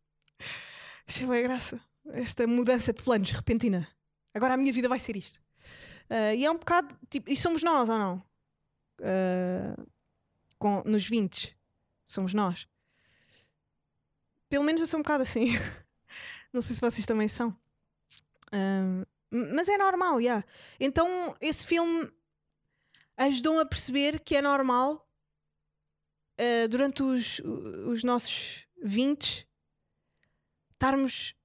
Achei 1.08 1.26
bem 1.26 1.44
graça. 1.44 1.80
Esta 2.12 2.46
mudança 2.46 2.92
de 2.92 3.02
planos 3.02 3.32
repentina. 3.32 3.88
Agora 4.34 4.56
a 4.56 4.58
minha 4.58 4.74
vida 4.74 4.90
vai 4.90 5.00
ser 5.00 5.16
isto. 5.16 5.40
Uh, 6.10 6.36
e 6.36 6.46
é 6.46 6.52
um 6.52 6.58
bocado. 6.58 6.98
Tipo, 7.10 7.32
e 7.32 7.38
somos 7.38 7.64
nós 7.64 7.88
ou 7.88 7.98
não? 7.98 8.24
Uh, 9.00 9.88
com, 10.60 10.84
nos 10.86 11.08
20 11.08 11.58
somos 12.06 12.34
nós. 12.34 12.68
Pelo 14.50 14.64
menos 14.64 14.82
eu 14.82 14.88
sou 14.88 15.00
um 15.00 15.04
bocado 15.04 15.24
assim. 15.24 15.48
não 16.52 16.62
sei 16.62 16.76
se 16.76 16.82
vocês 16.82 17.06
também 17.06 17.28
são. 17.28 17.58
Uh, 18.54 19.06
mas 19.30 19.68
é 19.68 19.78
normal, 19.78 20.16
já. 20.16 20.22
Yeah. 20.22 20.48
Então 20.80 21.36
esse 21.42 21.66
filme 21.66 22.12
ajudou-me 23.18 23.62
a 23.62 23.66
perceber 23.66 24.20
que 24.20 24.36
é 24.36 24.42
normal 24.42 25.08
durante 26.70 27.02
os, 27.04 27.40
os 27.40 28.04
nossos 28.04 28.68
20 28.84 29.48
estarmos 30.74 31.36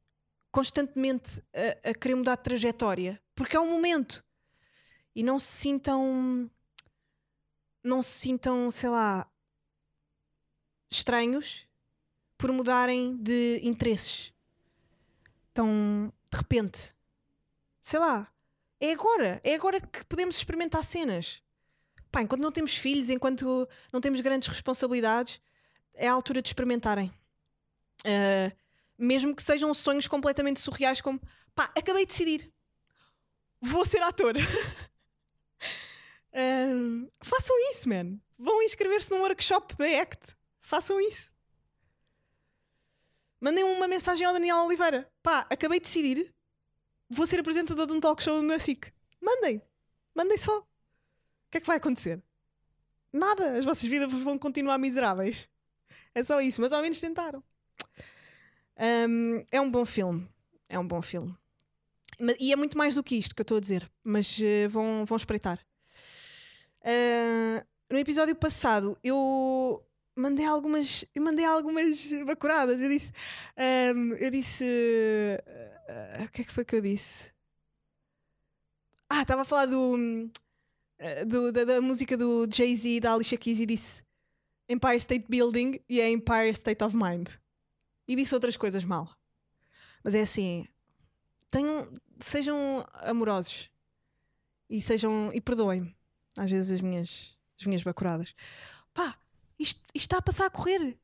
constantemente 0.51 1.43
a, 1.55 1.91
a 1.91 1.95
querer 1.95 2.17
mudar 2.17 2.37
de 2.37 2.43
trajetória, 2.43 3.23
porque 3.35 3.57
é 3.57 3.61
um 3.61 3.71
momento 3.71 4.25
e 5.15 5.23
não 5.23 5.39
se 5.39 5.53
sintam, 5.53 6.51
não 7.83 8.03
se 8.03 8.11
sintam, 8.11 8.71
sei 8.71 8.89
lá, 8.91 9.31
estranhos 10.91 11.67
por 12.37 12.51
mudarem 12.53 13.17
de 13.17 13.61
interesses. 13.63 14.33
Então, 15.53 16.13
de 16.31 16.39
repente, 16.39 16.95
sei 17.89 17.99
lá, 17.99 18.31
é 18.79 18.93
agora, 18.93 19.41
é 19.43 19.55
agora 19.55 19.81
que 19.81 20.05
podemos 20.05 20.37
experimentar 20.37 20.85
cenas. 20.85 21.43
Pá, 22.13 22.21
enquanto 22.21 22.43
não 22.43 22.53
temos 22.53 22.77
filhos, 22.77 23.09
enquanto 23.09 23.67
não 23.91 23.99
temos 23.99 24.21
grandes 24.21 24.47
responsabilidades, 24.47 25.41
é 25.95 26.07
a 26.07 26.13
altura 26.13 26.43
de 26.43 26.51
experimentarem. 26.51 27.11
Uh, 28.01 28.55
mesmo 28.99 29.35
que 29.35 29.43
sejam 29.43 29.73
sonhos 29.73 30.07
completamente 30.07 30.61
surreais, 30.61 31.01
como 31.01 31.19
pá, 31.55 31.73
acabei 31.75 32.05
de 32.05 32.13
decidir, 32.13 32.53
vou 33.59 33.87
ser 33.87 34.03
ator. 34.03 34.35
um, 36.71 37.09
façam 37.23 37.57
isso, 37.71 37.89
man. 37.89 38.21
Vão 38.39 38.63
inscrever-se 38.63 39.11
num 39.11 39.23
workshop 39.23 39.75
da 39.79 39.87
ACT. 40.03 40.37
Façam 40.61 41.01
isso. 41.01 41.33
Mandem 43.41 43.65
uma 43.65 43.89
mensagem 43.89 44.27
ao 44.27 44.35
Daniel 44.35 44.59
Oliveira. 44.59 45.11
Pá, 45.23 45.47
acabei 45.49 45.81
de 45.81 45.87
decidir, 45.87 46.35
vou 47.09 47.27
ser 47.27 47.41
apresentador 47.41 47.87
de 47.87 47.93
um 47.93 48.01
talk 48.01 48.23
show 48.23 48.41
na 48.43 48.59
SIC. 48.59 48.93
Mandem. 49.21 49.63
Mandem 50.15 50.39
só. 50.39 50.59
O 50.59 50.67
que 51.51 51.59
é 51.59 51.61
que 51.61 51.67
vai 51.67 51.77
acontecer? 51.77 52.23
Nada. 53.13 53.57
As 53.57 53.65
vossas 53.65 53.89
vidas 53.89 54.11
vão 54.13 54.39
continuar 54.39 54.79
miseráveis. 54.79 55.49
É 56.15 56.23
só 56.23 56.41
isso. 56.41 56.61
Mas 56.61 56.73
ao 56.73 56.83
menos 56.83 57.01
tentaram. 57.01 57.43
Um, 59.09 59.45
é 59.51 59.61
um 59.61 59.71
bom 59.71 59.85
filme. 59.85 60.29
É 60.69 60.79
um 60.79 60.87
bom 60.87 61.03
filme. 61.03 61.37
E 62.39 62.53
é 62.53 62.57
muito 62.57 62.77
mais 62.77 62.97
do 62.97 63.03
que 63.03 63.17
isto 63.17 63.35
que 63.35 63.41
eu 63.41 63.45
estou 63.45 63.59
a 63.59 63.61
dizer, 63.61 63.89
mas 64.03 64.39
uh, 64.39 64.69
vão, 64.69 65.05
vão 65.05 65.17
espreitar. 65.17 65.65
Uh, 66.83 67.65
no 67.91 67.99
episódio 67.99 68.35
passado 68.35 68.99
eu 69.03 69.83
mandei 70.19 70.45
algumas 70.45 71.05
eu 71.15 71.23
mandei 71.23 71.45
algumas 71.45 72.07
bacuradas. 72.27 72.81
Eu 72.81 72.89
disse, 72.89 73.13
um, 73.95 74.15
eu 74.15 74.31
disse 74.31 74.65
uh, 74.65 76.25
o 76.25 76.29
que 76.31 76.43
é 76.43 76.45
que 76.45 76.53
foi 76.53 76.65
que 76.65 76.77
eu 76.77 76.81
disse? 76.81 77.33
Ah, 79.09 79.23
estava 79.23 79.43
a 79.43 79.45
falar 79.45 79.67
do, 79.67 79.97
do 81.27 81.51
da, 81.53 81.65
da, 81.65 81.81
música 81.81 82.17
do 82.17 82.47
Jay-Z 82.51 83.01
da 83.01 83.15
Alicia 83.15 83.39
Keys 83.39 83.61
e 83.61 83.67
disse 83.67 84.03
Empire 84.69 84.97
State 84.97 85.27
Building 85.29 85.81
e 85.89 86.01
é 86.01 86.11
Empire 86.11 86.51
State 86.51 86.85
of 86.85 86.95
Mind 86.95 87.29
e 88.07 88.15
disse 88.15 88.35
outras 88.35 88.57
coisas 88.57 88.85
mal. 88.85 89.17
Mas 90.05 90.15
é 90.15 90.21
assim, 90.21 90.67
tenham, 91.51 91.91
sejam 92.21 92.85
amorosos 92.95 93.71
e 94.69 94.81
sejam 94.81 95.31
e 95.33 95.41
perdoem-me 95.41 95.97
às 96.37 96.51
vezes 96.51 96.73
as 96.73 96.81
minhas 96.81 97.37
as 97.59 97.67
minhas 97.67 97.83
bacuradas. 97.83 98.35
Isto, 99.59 99.81
isto, 99.95 99.97
está 99.97 100.19
a 100.19 100.23
passar 100.23 100.47
a 100.47 100.51
correr. 100.51 100.81
Isto 100.81 100.99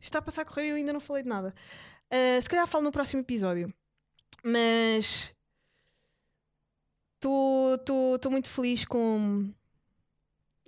está 0.00 0.18
a 0.18 0.22
passar 0.22 0.42
a 0.42 0.44
correr 0.44 0.66
e 0.66 0.68
eu 0.70 0.76
ainda 0.76 0.92
não 0.92 1.00
falei 1.00 1.22
de 1.22 1.28
nada. 1.28 1.54
Uh, 2.06 2.40
se 2.42 2.48
calhar 2.48 2.66
falo 2.66 2.84
no 2.84 2.92
próximo 2.92 3.20
episódio. 3.20 3.72
Mas 4.42 5.34
estou 7.16 8.30
muito 8.30 8.48
feliz 8.48 8.84
com, 8.84 9.52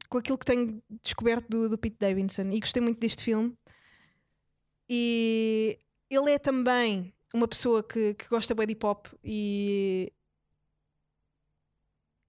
com 0.08 0.18
aquilo 0.18 0.36
que 0.36 0.44
tenho 0.44 0.82
descoberto 1.02 1.48
do, 1.48 1.68
do 1.68 1.78
Pete 1.78 1.96
Davidson 1.98 2.50
e 2.50 2.60
gostei 2.60 2.82
muito 2.82 2.98
deste 2.98 3.22
filme. 3.22 3.56
E 4.88 5.78
ele 6.10 6.32
é 6.32 6.38
também 6.38 7.14
uma 7.32 7.46
pessoa 7.46 7.82
que, 7.82 8.14
que 8.14 8.28
gosta 8.28 8.54
de 8.54 8.72
hip 8.72 8.84
hop 8.84 9.06
e, 9.22 10.12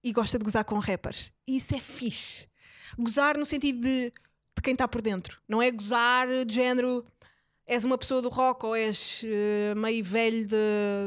e 0.02 0.12
gosta 0.12 0.38
de 0.38 0.44
gozar 0.44 0.64
com 0.64 0.78
rappers. 0.78 1.32
E 1.46 1.56
isso 1.56 1.74
é 1.74 1.80
fixe. 1.80 2.48
Gozar 2.96 3.36
no 3.36 3.44
sentido 3.44 3.80
de, 3.80 4.12
de 4.56 4.62
quem 4.62 4.72
está 4.72 4.86
por 4.86 5.02
dentro. 5.02 5.38
Não 5.48 5.62
é 5.62 5.70
gozar 5.70 6.44
de 6.44 6.54
género 6.54 7.04
és 7.66 7.84
uma 7.84 7.96
pessoa 7.96 8.20
do 8.20 8.28
rock 8.28 8.66
ou 8.66 8.76
és 8.76 9.22
uh, 9.24 9.76
meio 9.76 10.04
velho 10.04 10.46
de, 10.46 10.56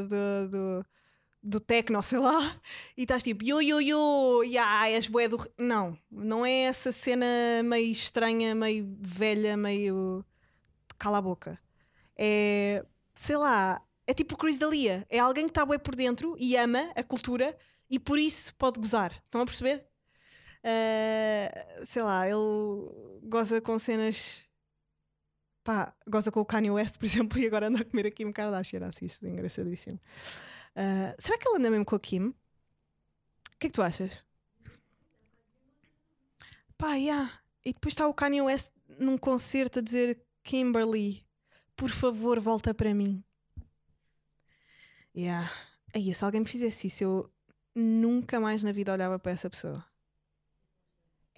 de, 0.08 0.48
de, 0.50 0.86
do 1.42 1.60
techno, 1.60 2.02
sei 2.02 2.18
lá, 2.18 2.60
e 2.96 3.02
estás 3.02 3.22
tipo 3.22 3.44
yo 3.44 3.60
yo 3.60 3.80
yo, 3.80 4.42
yeah, 4.42 4.88
és 4.88 5.06
bué 5.06 5.28
do. 5.28 5.38
Não, 5.56 5.96
não 6.10 6.44
é 6.44 6.62
essa 6.62 6.90
cena 6.92 7.26
meio 7.64 7.90
estranha, 7.92 8.54
meio 8.54 8.96
velha, 9.00 9.56
meio 9.56 10.24
cala 10.98 11.18
a 11.18 11.22
boca. 11.22 11.58
É, 12.16 12.84
sei 13.14 13.36
lá, 13.36 13.82
é 14.06 14.14
tipo 14.14 14.34
o 14.34 14.38
Chris 14.38 14.58
Dalia. 14.58 15.06
É 15.08 15.18
alguém 15.18 15.44
que 15.44 15.50
está 15.50 15.64
bem 15.64 15.78
por 15.78 15.94
dentro 15.94 16.36
e 16.38 16.56
ama 16.56 16.90
a 16.94 17.02
cultura 17.02 17.56
e 17.90 17.98
por 17.98 18.18
isso 18.18 18.54
pode 18.56 18.80
gozar. 18.80 19.12
Estão 19.24 19.42
a 19.42 19.46
perceber? 19.46 19.86
Uh, 20.66 21.86
sei 21.86 22.02
lá, 22.02 22.26
ele 22.26 23.20
goza 23.22 23.60
com 23.60 23.78
cenas. 23.78 24.42
Pá, 25.62 25.94
goza 26.08 26.32
com 26.32 26.40
o 26.40 26.44
Kanye 26.44 26.70
West, 26.70 26.98
por 26.98 27.06
exemplo, 27.06 27.38
e 27.38 27.46
agora 27.46 27.68
anda 27.68 27.80
a 27.80 27.84
comer 27.84 28.08
a 28.08 28.10
Kim 28.10 28.32
Kardashian. 28.32 28.86
Acho 28.86 29.04
isto 29.04 29.26
engraçadíssimo. 29.26 30.00
Uh, 30.74 31.14
será 31.18 31.38
que 31.38 31.48
ele 31.48 31.58
anda 31.58 31.70
mesmo 31.70 31.84
com 31.84 31.94
a 31.94 32.00
Kim? 32.00 32.28
O 32.28 32.34
que 33.58 33.68
é 33.68 33.70
que 33.70 33.74
tu 33.74 33.82
achas? 33.82 34.24
Pá, 36.76 36.94
yeah. 36.94 37.40
E 37.64 37.72
depois 37.72 37.94
está 37.94 38.06
o 38.06 38.14
Kanye 38.14 38.42
West 38.42 38.70
num 38.98 39.16
concerto 39.16 39.78
a 39.78 39.82
dizer 39.82 40.20
Kimberly, 40.42 41.24
por 41.76 41.90
favor, 41.90 42.38
volta 42.40 42.74
para 42.74 42.94
mim. 42.94 43.22
Yeah. 45.14 45.50
Aí, 45.94 46.12
se 46.12 46.24
alguém 46.24 46.40
me 46.40 46.46
fizesse 46.46 46.88
isso, 46.88 47.04
eu 47.04 47.30
nunca 47.74 48.38
mais 48.38 48.62
na 48.62 48.72
vida 48.72 48.92
olhava 48.92 49.18
para 49.18 49.32
essa 49.32 49.48
pessoa. 49.48 49.84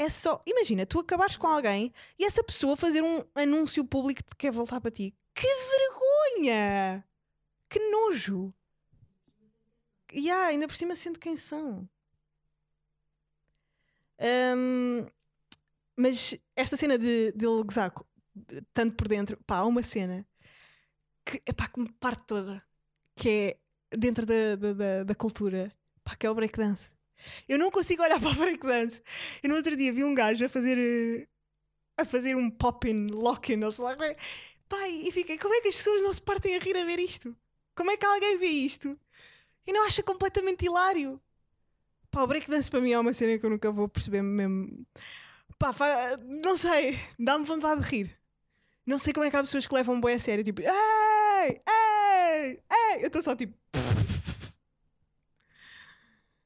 É 0.00 0.08
só, 0.08 0.40
imagina, 0.46 0.86
tu 0.86 1.00
acabares 1.00 1.36
com 1.36 1.48
alguém 1.48 1.92
e 2.16 2.24
essa 2.24 2.42
pessoa 2.44 2.76
fazer 2.76 3.02
um 3.02 3.24
anúncio 3.34 3.84
público 3.84 4.22
de 4.22 4.28
que 4.28 4.36
quer 4.36 4.52
voltar 4.52 4.80
para 4.80 4.92
ti. 4.92 5.12
Que 5.34 5.46
vergonha! 5.46 7.04
Que 7.68 7.80
nojo! 7.90 8.54
E 10.12 10.20
yeah, 10.20 10.46
ainda 10.46 10.68
por 10.68 10.76
cima 10.76 10.94
sendo 10.94 11.18
quem 11.18 11.36
são. 11.36 11.88
Um, 14.20 15.04
mas 15.96 16.38
esta 16.54 16.76
cena 16.76 16.96
de, 16.96 17.32
de 17.32 17.44
ele 17.44 17.64
gozar 17.64 17.92
tanto 18.72 18.94
por 18.94 19.08
dentro, 19.08 19.36
pá, 19.46 19.58
há 19.58 19.66
uma 19.66 19.82
cena 19.82 20.24
que, 21.24 21.42
epá, 21.44 21.68
que 21.68 21.80
me 21.80 21.90
parte 21.92 22.24
toda, 22.24 22.62
que 23.16 23.58
é 23.90 23.96
dentro 23.96 24.24
da, 24.24 24.54
da, 24.54 25.04
da 25.04 25.14
cultura, 25.14 25.72
pá, 26.04 26.14
que 26.14 26.24
é 26.24 26.30
o 26.30 26.34
breakdance. 26.34 26.97
Eu 27.48 27.58
não 27.58 27.70
consigo 27.70 28.02
olhar 28.02 28.18
para 28.20 28.30
o 28.30 28.34
breakdance. 28.34 29.02
Eu 29.42 29.50
no 29.50 29.56
outro 29.56 29.76
dia 29.76 29.92
vi 29.92 30.04
um 30.04 30.14
gajo 30.14 30.44
a 30.44 30.48
fazer 30.48 31.28
a 31.96 32.04
fazer 32.04 32.36
um 32.36 32.48
pop-in, 32.48 33.08
lock-in, 33.08 33.62
ou 33.64 33.72
sei 33.72 33.84
lá. 33.84 33.96
Pai, 34.68 34.90
e 34.92 35.10
fiquei, 35.10 35.36
como 35.36 35.54
é 35.54 35.60
que 35.60 35.68
as 35.68 35.74
pessoas 35.74 36.02
não 36.02 36.12
se 36.12 36.22
partem 36.22 36.54
a 36.54 36.60
rir 36.60 36.76
a 36.76 36.84
ver 36.84 37.00
isto? 37.00 37.36
Como 37.74 37.90
é 37.90 37.96
que 37.96 38.06
alguém 38.06 38.38
vê 38.38 38.46
isto 38.46 38.98
e 39.66 39.72
não 39.72 39.84
acha 39.84 40.02
completamente 40.02 40.64
hilário? 40.64 41.20
Pá, 42.10 42.22
o 42.22 42.26
breakdance 42.26 42.70
para 42.70 42.80
mim 42.80 42.92
é 42.92 42.98
uma 42.98 43.12
cena 43.12 43.38
que 43.38 43.44
eu 43.44 43.50
nunca 43.50 43.70
vou 43.70 43.88
perceber 43.88 44.22
mesmo. 44.22 44.86
Pá, 45.58 45.74
não 46.24 46.56
sei, 46.56 46.98
dá-me 47.18 47.44
vontade 47.44 47.82
de 47.82 47.88
rir. 47.88 48.18
Não 48.86 48.96
sei 48.96 49.12
como 49.12 49.26
é 49.26 49.30
que 49.30 49.36
há 49.36 49.40
pessoas 49.40 49.66
que 49.66 49.74
levam 49.74 50.00
bem 50.00 50.14
a 50.14 50.18
sério, 50.18 50.44
tipo, 50.44 50.62
ei, 50.62 51.60
ei, 51.68 52.60
ei. 52.70 53.02
Eu 53.02 53.08
estou 53.08 53.20
só 53.20 53.36
tipo. 53.36 53.54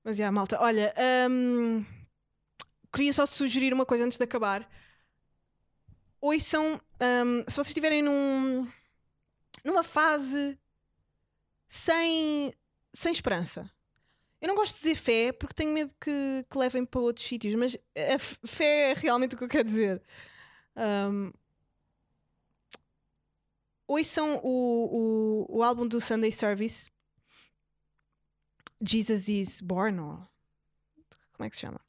Mas 0.04 0.16
já, 0.16 0.30
malta, 0.32 0.60
olha, 0.60 0.92
hum, 1.30 1.84
queria 2.92 3.12
só 3.12 3.24
sugerir 3.24 3.72
uma 3.72 3.86
coisa 3.86 4.04
antes 4.04 4.18
de 4.18 4.24
acabar. 4.24 4.68
Ouçam, 6.20 6.80
hum, 7.00 7.44
se 7.48 7.54
vocês 7.54 7.68
estiverem 7.68 8.02
num, 8.02 8.68
numa 9.64 9.82
fase 9.82 10.58
sem, 11.68 12.52
sem 12.92 13.12
esperança. 13.12 13.70
Eu 14.40 14.48
não 14.48 14.56
gosto 14.56 14.74
de 14.74 14.82
dizer 14.82 14.96
fé 14.96 15.32
porque 15.32 15.54
tenho 15.54 15.72
medo 15.72 15.94
que, 16.00 16.44
que 16.50 16.58
levem 16.58 16.84
para 16.84 17.00
outros 17.00 17.26
sítios, 17.26 17.54
mas 17.54 17.76
a 17.96 18.18
fé 18.46 18.90
é 18.90 18.94
realmente 18.94 19.34
o 19.34 19.38
que 19.38 19.44
eu 19.44 19.48
quero 19.48 19.64
dizer. 19.64 20.02
Um, 20.76 21.32
ouçam 23.86 24.40
o, 24.42 25.46
o, 25.48 25.58
o 25.58 25.62
álbum 25.62 25.86
do 25.86 26.00
Sunday 26.00 26.32
Service, 26.32 26.90
Jesus 28.84 29.28
is 29.28 29.60
Born, 29.60 30.00
ou 30.00 30.18
como 31.32 31.46
é 31.46 31.50
que 31.50 31.56
se 31.56 31.62
chama? 31.62 31.80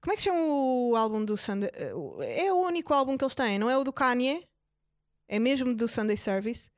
Como 0.00 0.12
é 0.12 0.16
que 0.16 0.22
se 0.22 0.28
chama 0.28 0.40
o 0.40 0.94
álbum 0.96 1.24
do 1.24 1.36
Sunday? 1.36 1.70
eh, 1.72 2.44
É 2.46 2.52
o 2.52 2.56
único 2.60 2.92
álbum 2.92 3.16
que 3.16 3.24
eles 3.24 3.34
têm, 3.34 3.58
não 3.58 3.70
é 3.70 3.76
o 3.78 3.84
do 3.84 3.92
Kanye? 3.92 4.46
É 5.26 5.38
mesmo 5.38 5.74
do 5.74 5.88
Sunday 5.88 6.16
Service. 6.16 6.70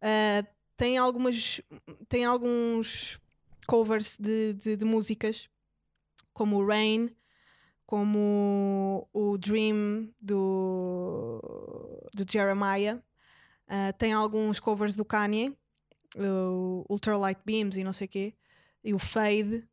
Ah, 0.00 0.44
tem 0.76 0.96
algumas 0.96 1.60
tem 2.08 2.24
alguns 2.24 3.18
covers 3.66 4.16
de, 4.18 4.54
de, 4.54 4.76
de 4.76 4.84
músicas 4.84 5.48
como 6.32 6.56
o 6.56 6.66
Rain 6.66 7.14
como 7.84 9.06
o 9.12 9.36
Dream 9.36 10.10
do, 10.20 11.40
do 12.14 12.24
Jeremiah 12.30 13.02
Ah, 13.68 13.92
tem 13.92 14.12
alguns 14.12 14.58
covers 14.58 14.96
do 14.96 15.04
Kanye 15.04 15.54
o 16.16 16.84
Ultralight 16.88 17.40
Beams 17.44 17.76
e 17.76 17.84
não 17.84 17.92
sei 17.92 18.06
o 18.06 18.10
quê 18.10 18.34
e 18.82 18.94
o 18.94 18.98
Fade 18.98 19.66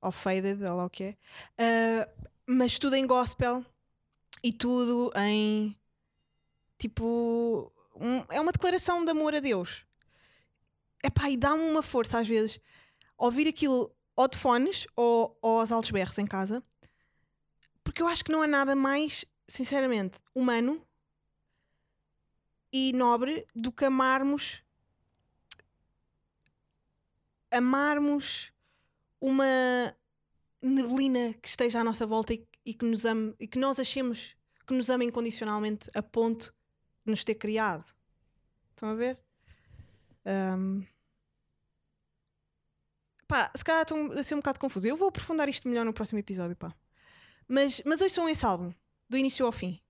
ou 0.00 0.12
Faded, 0.12 0.62
olha 0.62 0.72
lá 0.74 0.84
o 0.84 0.90
que 0.90 1.04
é. 1.04 1.16
Ah, 1.58 2.08
mas 2.46 2.78
tudo 2.78 2.96
em 2.96 3.06
gospel 3.06 3.64
e 4.42 4.52
tudo 4.52 5.10
em 5.16 5.76
tipo 6.78 7.72
um- 7.96 8.24
é 8.30 8.40
uma 8.40 8.52
declaração 8.52 9.04
de 9.04 9.10
amor 9.10 9.34
a 9.34 9.40
Deus. 9.40 9.86
Epá, 11.02 11.30
e 11.30 11.36
dá-me 11.36 11.62
uma 11.62 11.82
força 11.82 12.18
às 12.18 12.28
vezes 12.28 12.58
ouvir 13.16 13.46
aquilo 13.48 13.94
ou 14.16 14.28
de 14.28 14.36
fones 14.38 14.86
ou, 14.96 15.38
ou 15.40 15.60
aos 15.60 15.70
altos 15.72 15.90
berros 15.90 16.18
em 16.18 16.26
casa, 16.26 16.62
porque 17.82 18.00
eu 18.02 18.08
acho 18.08 18.24
que 18.24 18.32
não 18.32 18.42
há 18.42 18.46
nada 18.46 18.74
mais, 18.74 19.24
sinceramente, 19.46 20.18
humano 20.34 20.80
e 22.72 22.92
nobre 22.92 23.46
do 23.54 23.70
que 23.70 23.84
amarmos 23.84 24.63
amarmos 27.54 28.52
uma 29.20 29.96
neblina 30.60 31.34
que 31.34 31.48
esteja 31.48 31.80
à 31.80 31.84
nossa 31.84 32.06
volta 32.06 32.34
e, 32.34 32.46
e 32.64 32.74
que 32.74 32.84
nos 32.84 33.04
ame 33.04 33.34
e 33.38 33.46
que 33.46 33.58
nós 33.58 33.78
achemos 33.78 34.36
que 34.66 34.74
nos 34.74 34.90
ama 34.90 35.04
incondicionalmente 35.04 35.88
a 35.94 36.02
ponto 36.02 36.54
de 37.04 37.10
nos 37.10 37.22
ter 37.24 37.34
criado. 37.34 37.84
Estão 38.72 38.90
a 38.90 38.94
ver? 38.94 39.18
Ahm, 40.24 40.82
Pá, 43.26 43.50
se 43.54 43.64
calhar 43.64 43.82
estou 43.82 44.12
a 44.12 44.22
ser 44.22 44.34
um 44.34 44.38
bocado 44.38 44.60
confuso. 44.60 44.86
Eu 44.86 44.96
vou 44.96 45.08
aprofundar 45.08 45.48
isto 45.48 45.68
melhor 45.68 45.84
no 45.84 45.92
próximo 45.92 46.18
episódio, 46.18 46.56
pá. 46.56 46.74
Mas, 47.48 47.82
mas 47.84 48.00
hoje 48.00 48.14
são 48.14 48.28
esse 48.28 48.44
álbum, 48.44 48.72
do 49.08 49.16
início 49.16 49.44
ao 49.44 49.52
fim. 49.52 49.80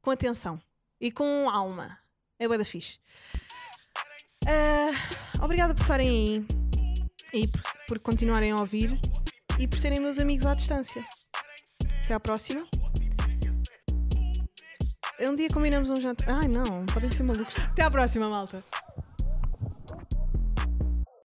Com 0.00 0.10
atenção. 0.10 0.60
E 1.00 1.10
com 1.10 1.48
alma. 1.48 1.98
É 2.38 2.46
bué 2.46 2.58
da 2.58 2.64
fixe. 2.64 2.98
Ah, 4.46 5.42
obrigada 5.42 5.74
por 5.74 5.82
estarem 5.82 6.08
aí. 6.08 6.59
E 7.32 7.46
por, 7.46 7.62
por 7.88 7.98
continuarem 8.00 8.50
a 8.50 8.56
ouvir. 8.56 8.98
E 9.58 9.66
por 9.66 9.78
serem 9.78 10.00
meus 10.00 10.18
amigos 10.18 10.46
à 10.46 10.54
distância. 10.54 11.04
Até 12.04 12.14
à 12.14 12.20
próxima. 12.20 12.62
Um 15.20 15.36
dia 15.36 15.48
combinamos 15.52 15.90
um 15.90 16.00
jantar. 16.00 16.28
Ai 16.28 16.48
não, 16.48 16.86
podem 16.86 17.10
ser 17.10 17.22
malucos. 17.22 17.56
Até 17.58 17.82
à 17.82 17.90
próxima, 17.90 18.28
malta. 18.28 18.64